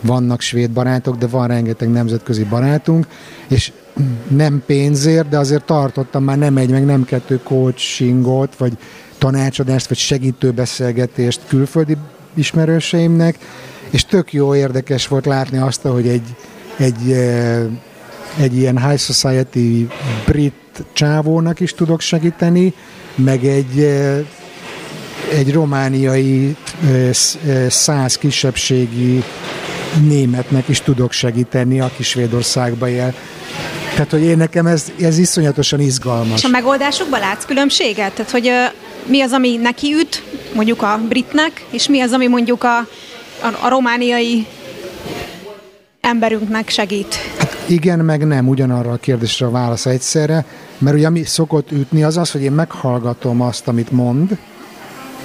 [0.00, 3.06] vannak svéd barátok, de van rengeteg nemzetközi barátunk,
[3.48, 3.72] és
[4.28, 8.72] nem pénzért, de azért tartottam már nem egy, meg nem kettő coachingot, vagy
[9.18, 11.96] tanácsadást, vagy segítő beszélgetést külföldi
[12.34, 13.38] ismerőseimnek,
[13.90, 16.36] és tök jó érdekes volt látni azt, hogy egy,
[16.76, 17.64] egy eh,
[18.36, 19.86] egy ilyen high society
[20.26, 20.52] brit
[20.92, 22.74] csávónak is tudok segíteni,
[23.14, 24.18] meg egy, eh,
[25.32, 29.24] egy romániai eh, eh, száz kisebbségi
[30.08, 33.14] németnek is tudok segíteni, aki Svédországba él.
[33.90, 36.38] Tehát, hogy én nekem ez, ez iszonyatosan izgalmas.
[36.38, 38.12] És a megoldásokban látsz különbséget?
[38.12, 38.50] Tehát, hogy
[39.06, 40.22] mi az, ami neki üt,
[40.54, 42.78] mondjuk a britnek, és mi az, ami mondjuk a,
[43.40, 44.46] a, a romániai
[46.00, 47.16] emberünknek segít?
[47.68, 50.44] Igen, meg nem, ugyanarra a kérdésre a válasz egyszerre,
[50.78, 54.38] mert ugye ami szokott ütni az az, hogy én meghallgatom azt, amit mond,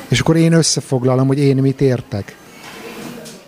[0.07, 2.35] és akkor én összefoglalom, hogy én mit értek.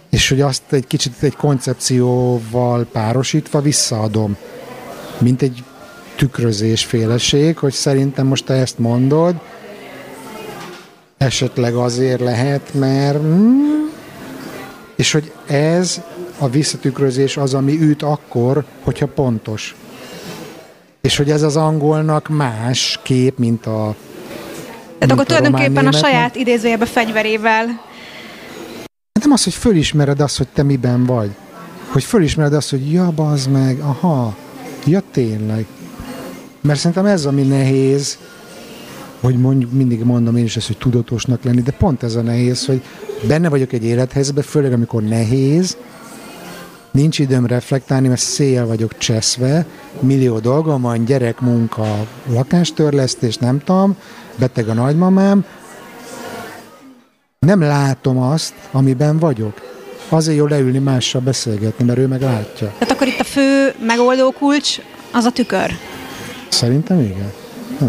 [0.09, 4.37] És hogy azt egy kicsit egy koncepcióval párosítva visszaadom,
[5.17, 5.63] mint egy
[6.15, 9.35] tükrözés féleség, hogy szerintem most te ezt mondod,
[11.17, 13.21] esetleg azért lehet, mert...
[13.21, 13.71] Hmm,
[14.95, 16.01] és hogy ez
[16.41, 19.75] a visszatükrözés az, ami üt akkor, hogyha pontos.
[21.01, 23.95] És hogy ez az angolnak más kép, mint a
[24.97, 27.65] tehát akkor tulajdonképpen a saját idézőjebe fegyverével.
[29.13, 31.31] Hát nem az, hogy fölismered azt, hogy te miben vagy.
[31.91, 34.35] Hogy fölismered azt, hogy ja, bazd meg, aha,
[34.85, 35.65] ja tényleg.
[36.61, 38.17] Mert szerintem ez, ami nehéz,
[39.19, 42.65] hogy mondjuk mindig mondom én is ezt, hogy tudatosnak lenni, de pont ez a nehéz,
[42.65, 42.81] hogy
[43.27, 45.77] benne vagyok egy élethelyzetben, főleg amikor nehéz,
[46.91, 49.65] nincs időm reflektálni, mert széjjel vagyok cseszve,
[49.99, 53.97] millió dolgom van, gyerek, munka, lakástörlesztés, nem tudom,
[54.35, 55.45] beteg a nagymamám,
[57.45, 59.61] nem látom azt, amiben vagyok.
[60.09, 62.67] Azért jó leülni mással beszélgetni, mert ő meg látja.
[62.67, 64.79] Tehát akkor itt a fő megoldó kulcs
[65.13, 65.71] az a tükör.
[66.49, 67.31] Szerintem igen.
[67.79, 67.85] Hm.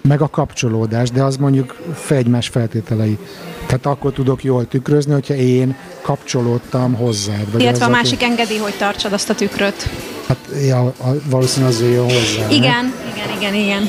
[0.00, 1.76] Meg a kapcsolódás, de az mondjuk
[2.08, 3.18] egymás feltételei.
[3.66, 5.76] Tehát akkor tudok jól tükrözni, hogyha én
[6.06, 7.52] kapcsolódtam hozzád.
[7.52, 8.24] Vagy Illetve a másik aki...
[8.24, 9.88] engedi, hogy tartsad azt a tükröt.
[10.28, 10.92] Hát ja,
[11.30, 12.48] valószínűleg azért jön hozzá.
[12.50, 13.10] Igen, ne?
[13.14, 13.82] igen, igen, igen.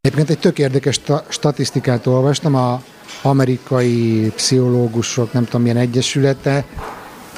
[0.00, 2.82] Egyébként egy tök érdekes statisztikát olvastam, a
[3.22, 6.64] amerikai pszichológusok, nem tudom milyen egyesülete,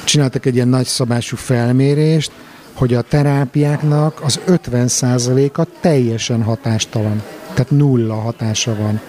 [0.03, 2.31] csináltak egy ilyen nagyszabású felmérést,
[2.73, 7.23] hogy a terápiáknak az 50%-a teljesen hatástalan.
[7.53, 9.01] Tehát nulla hatása van.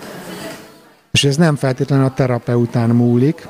[1.11, 3.49] És ez nem feltétlenül a terapeután múlik,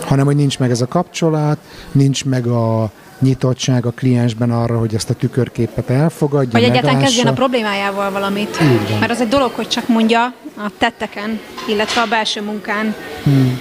[0.00, 1.58] hanem hogy nincs meg ez a kapcsolat,
[1.92, 7.26] nincs meg a nyitottság a kliensben arra, hogy ezt a tükörképet elfogadja, Vagy egyáltalán kezdjen
[7.26, 8.58] a problémájával valamit.
[9.00, 12.94] Mert az egy dolog, hogy csak mondja a tetteken, illetve a belső munkán.
[13.22, 13.60] Hmm.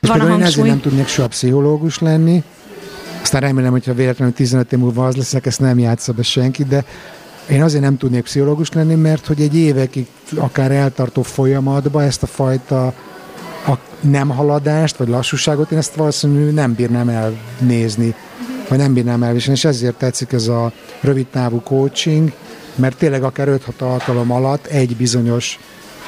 [0.00, 2.42] Van a én ezért nem tudnék soha pszichológus lenni,
[3.22, 6.84] aztán remélem, hogyha véletlenül 15 év múlva az leszek, ezt nem játsza be senki, de
[7.48, 12.26] én azért nem tudnék pszichológus lenni, mert hogy egy évekig akár eltartó folyamatba ezt a
[12.26, 12.86] fajta
[13.66, 18.14] a nem haladást, vagy lassúságot, én ezt valószínűleg nem bírnám elnézni,
[18.68, 22.32] vagy nem bírnám elviselni, és ezért tetszik ez a rövid távú coaching,
[22.74, 25.58] mert tényleg akár 5-6 alkalom alatt egy bizonyos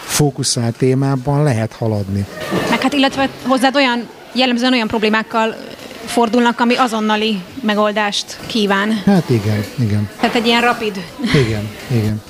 [0.04, 2.26] fókuszált témában lehet haladni.
[2.70, 5.56] Meg hát illetve hozzád olyan jellemzően olyan problémákkal
[6.04, 9.02] fordulnak, ami azonnali megoldást kíván.
[9.06, 10.08] Hát igen, igen.
[10.20, 11.04] Tehát egy ilyen rapid.
[11.46, 12.22] Igen, igen.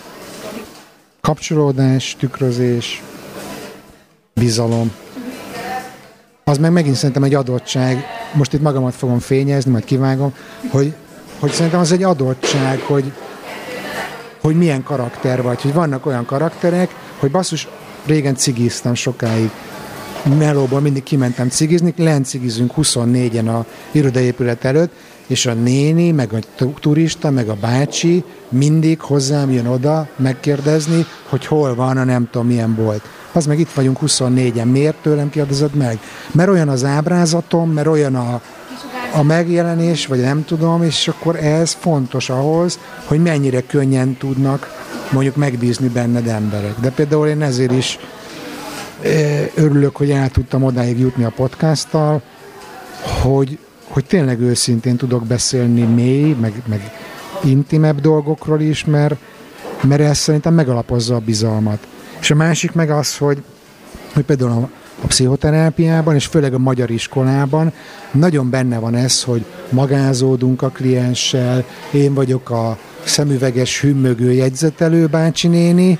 [1.20, 3.02] Kapcsolódás, tükrözés,
[4.34, 4.92] bizalom.
[6.44, 10.34] Az meg megint szerintem egy adottság, most itt magamat fogom fényezni, majd kivágom,
[10.70, 10.94] hogy,
[11.38, 13.12] hogy szerintem az egy adottság, hogy,
[14.40, 17.68] hogy milyen karakter vagy, hogy vannak olyan karakterek, hogy basszus,
[18.06, 19.50] régen cigiztem sokáig,
[20.38, 24.92] melóból mindig kimentem cigizni, lent cigizünk 24-en a irodaépület előtt,
[25.26, 31.46] és a néni, meg a turista, meg a bácsi mindig hozzám jön oda megkérdezni, hogy
[31.46, 33.02] hol van a nem tudom milyen bolt.
[33.32, 35.98] Az meg itt vagyunk 24-en, miért tőlem kérdezed meg?
[36.32, 38.40] Mert olyan az ábrázatom, mert olyan a,
[39.14, 45.36] a megjelenés, vagy nem tudom, és akkor ez fontos ahhoz, hogy mennyire könnyen tudnak mondjuk
[45.36, 46.80] megbízni benned emberek.
[46.80, 47.98] De például én ezért is
[49.54, 52.22] örülök, hogy el tudtam odáig jutni a podcasttal,
[53.22, 56.92] hogy, hogy tényleg őszintén tudok beszélni mély, meg, meg
[57.44, 59.14] intimebb dolgokról is, mert,
[59.82, 61.86] mert ez szerintem megalapozza a bizalmat.
[62.20, 63.42] És a másik meg az, hogy,
[64.14, 64.68] hogy például a,
[65.02, 67.72] a pszichoterápiában, és főleg a magyar iskolában
[68.10, 75.48] nagyon benne van ez, hogy magázódunk a klienssel, én vagyok a szemüveges, hümmögő jegyzetelő bácsi
[75.48, 75.98] néni,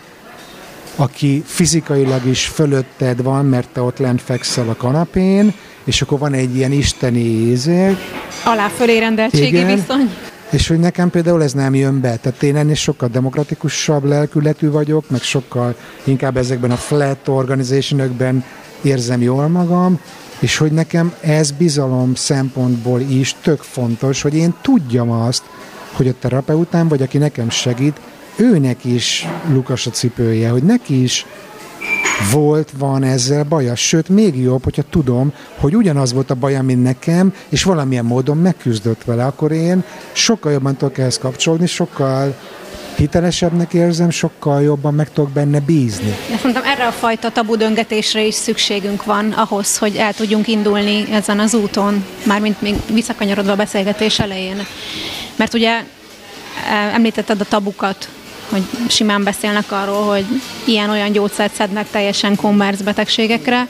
[0.97, 6.33] aki fizikailag is fölötted van, mert te ott lent fekszel a kanapén, és akkor van
[6.33, 7.97] egy ilyen isteni ízé.
[8.45, 10.11] Alá fölé rendeltségi Igen, viszony.
[10.51, 12.17] És hogy nekem például ez nem jön be.
[12.17, 15.75] Tehát én ennél sokkal demokratikusabb lelkületű vagyok, meg sokkal
[16.05, 18.45] inkább ezekben a flat organizationökben
[18.83, 20.01] érzem jól magam,
[20.39, 25.43] és hogy nekem ez bizalom szempontból is tök fontos, hogy én tudjam azt,
[25.93, 28.01] hogy a terapeutám, vagy aki nekem segít,
[28.37, 31.27] őnek is lukas a cipője, hogy neki is
[32.33, 33.75] volt, van ezzel baja.
[33.75, 38.37] Sőt, még jobb, hogyha tudom, hogy ugyanaz volt a baja, mint nekem, és valamilyen módon
[38.37, 42.35] megküzdött vele, akkor én sokkal jobban tudok ehhez kapcsolódni, sokkal
[42.97, 46.17] hitelesebbnek érzem, sokkal jobban meg tudok benne bízni.
[46.33, 51.05] Ezt mondtam, erre a fajta tabu döngetésre is szükségünk van ahhoz, hogy el tudjunk indulni
[51.13, 54.67] ezen az úton, mármint még visszakanyarodva a beszélgetés elején.
[55.37, 58.09] Mert ugye eh, említetted a tabukat,
[58.53, 60.25] hogy simán beszélnek arról, hogy
[60.65, 63.69] ilyen-olyan gyógyszert szednek teljesen kommerc betegségekre,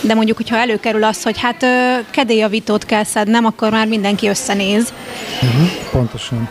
[0.00, 1.66] de mondjuk, hogyha előkerül az, hogy hát
[2.10, 4.92] kedélyjavítót kell szednem, akkor már mindenki összenéz.
[5.42, 6.48] Uh-huh, pontosan.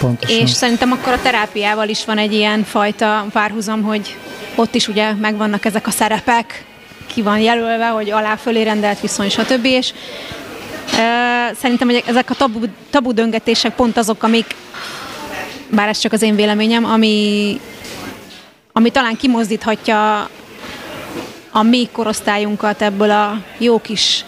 [0.00, 0.38] Pontosan.
[0.38, 4.16] És szerintem akkor a terápiával is van egy ilyen fajta párhuzam, hogy
[4.54, 6.64] ott is ugye megvannak ezek a szerepek,
[7.06, 9.64] ki van jelölve, hogy alá fölé rendelt viszony, stb.
[9.64, 9.92] És
[10.86, 12.60] uh, szerintem hogy ezek a tabu,
[12.90, 14.54] tabu döngetések pont azok, amik
[15.70, 17.60] bár ez csak az én véleményem, ami,
[18.72, 20.28] ami talán kimozdíthatja
[21.50, 24.24] a mi korosztályunkat ebből a jó kis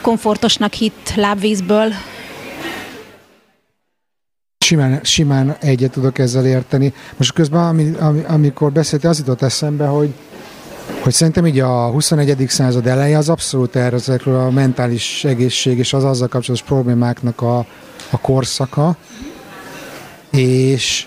[0.00, 1.92] komfortosnak hit lábvízből.
[4.58, 6.92] Simán, simán egyet tudok ezzel érteni.
[7.16, 10.14] Most közben, ami, ami, amikor beszéltél, az jutott eszembe, hogy
[11.02, 12.44] hogy szerintem így a 21.
[12.48, 17.58] század eleje az abszolút erre ezekről a mentális egészség és az azzal kapcsolatos problémáknak a,
[18.10, 18.96] a korszaka,
[20.36, 21.06] és,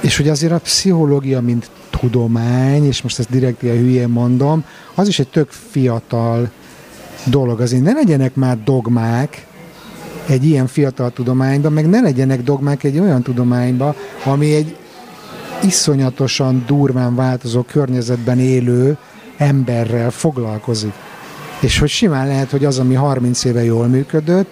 [0.00, 5.08] és hogy azért a pszichológia, mint tudomány, és most ezt direkt ilyen hülyén mondom, az
[5.08, 6.50] is egy tök fiatal
[7.24, 7.60] dolog.
[7.60, 9.46] Azért ne legyenek már dogmák
[10.26, 13.94] egy ilyen fiatal tudományban, meg ne legyenek dogmák egy olyan tudományban,
[14.24, 14.76] ami egy
[15.62, 18.96] iszonyatosan durván változó környezetben élő
[19.36, 20.92] emberrel foglalkozik.
[21.60, 24.48] És hogy simán lehet, hogy az, ami 30 éve jól működött,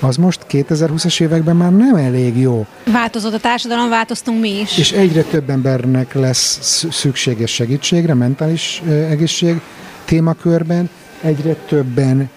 [0.00, 2.66] az most 2020-as években már nem elég jó.
[2.92, 4.78] Változott a társadalom, változtunk mi is.
[4.78, 9.60] És egyre több embernek lesz szükséges segítségre, mentális egészség
[10.04, 12.30] témakörben, egyre többen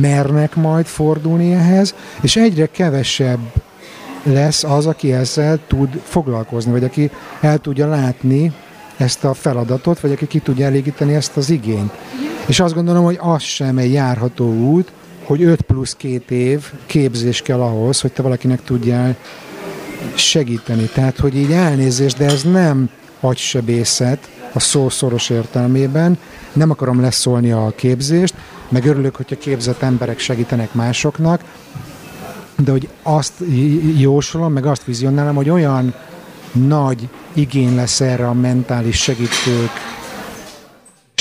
[0.00, 3.40] mernek majd fordulni ehhez, és egyre kevesebb
[4.22, 8.52] lesz az, aki ezzel tud foglalkozni, vagy aki el tudja látni
[8.96, 11.92] ezt a feladatot, vagy aki ki tudja elégíteni ezt az igényt.
[12.46, 14.92] És azt gondolom, hogy az sem egy járható út,
[15.26, 19.16] hogy 5 plusz 2 év képzés kell ahhoz, hogy te valakinek tudjál
[20.14, 20.90] segíteni.
[20.94, 26.18] Tehát, hogy így elnézést, de ez nem agysebészet a szó szoros értelmében.
[26.52, 28.34] Nem akarom leszólni a képzést,
[28.68, 31.40] meg örülök, hogyha képzett emberek segítenek másoknak,
[32.56, 33.32] de hogy azt
[33.96, 35.94] jósolom, meg azt vizionálom, hogy olyan
[36.52, 39.70] nagy igény lesz erre a mentális segítők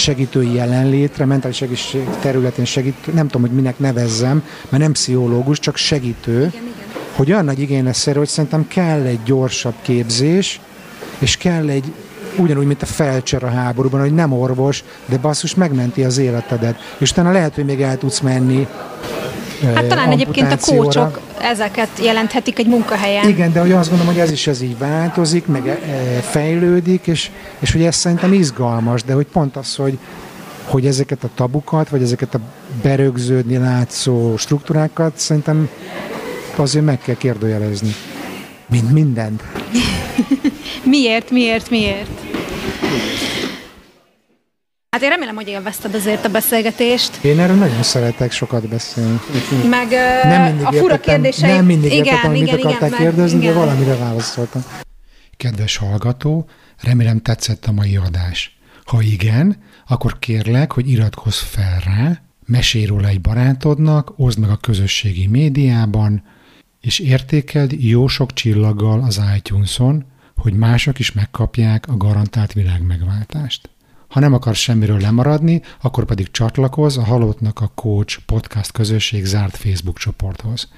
[0.02, 5.76] segítői jelenlétre, mentális egészség területén segítő, nem tudom, hogy minek nevezzem, mert nem pszichológus, csak
[5.76, 6.74] segítő, igen, igen.
[7.16, 10.60] hogy olyan nagy igény lesz erre, hogy szerintem kell egy gyorsabb képzés,
[11.20, 11.94] és kell egy
[12.38, 16.96] ugyanúgy, mint a felcser a háborúban, hogy nem orvos, de basszus megmenti az életedet.
[16.98, 18.68] És utána lehet, hogy még el tudsz menni
[19.76, 23.30] Hát talán egyébként a kócsok ezeket jelenthetik egy munkahelyen.
[23.30, 25.76] Igen, de hogy azt gondolom, hogy ez is ez így változik, meg e,
[26.22, 27.30] fejlődik, és,
[27.60, 29.98] és hogy ez szerintem izgalmas, de hogy pont az, hogy,
[30.66, 32.40] hogy ezeket a tabukat, vagy ezeket a
[32.82, 35.70] berögződni látszó struktúrákat szerintem
[36.56, 37.96] azért meg kell kérdőjelezni.
[38.70, 39.44] Mint mindent.
[40.84, 42.10] miért, miért, miért?
[44.96, 47.24] Hát én remélem, hogy élvezted azért a beszélgetést.
[47.24, 49.20] Én erről nagyon szeretek sokat beszélni.
[49.70, 49.88] Meg
[50.24, 51.52] nem mindig a fura kérdései...
[51.52, 53.54] Nem mindig igen, értettem, igen, mit akarták igen, kérdezni, igen.
[53.54, 54.64] de valamire válaszoltam.
[55.38, 56.50] Kedves hallgató,
[56.82, 58.58] remélem tetszett a mai adás.
[58.86, 64.58] Ha igen, akkor kérlek, hogy iratkozz fel rá, mesélj róla egy barátodnak, oszd meg a
[64.58, 66.24] közösségi médiában,
[66.82, 73.70] és értékeld jó sok csillaggal az iTunes-on, hogy mások is megkapják a garantált világmegváltást.
[74.08, 79.56] Ha nem akarsz semmiről lemaradni, akkor pedig csatlakozz a Halottnak a Coach podcast közösség zárt
[79.56, 80.70] Facebook csoporthoz.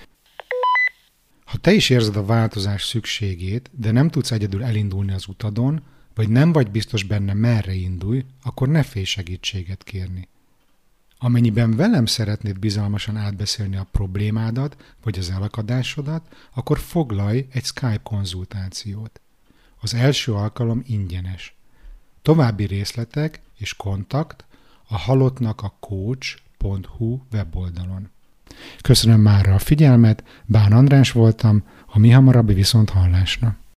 [1.45, 5.81] Ha te is érzed a változás szükségét, de nem tudsz egyedül elindulni az utadon,
[6.15, 10.27] vagy nem vagy biztos benne merre indulj, akkor ne félj segítséget kérni.
[11.19, 19.21] Amennyiben velem szeretnéd bizalmasan átbeszélni a problémádat, vagy az elakadásodat, akkor foglalj egy Skype konzultációt.
[19.79, 21.56] Az első alkalom ingyenes.
[22.27, 24.45] További részletek és kontakt
[24.87, 28.09] a halottnak a coach.hu weboldalon.
[28.81, 33.57] Köszönöm már a figyelmet, Bán András voltam, a mi hamarabbi viszont hallásra.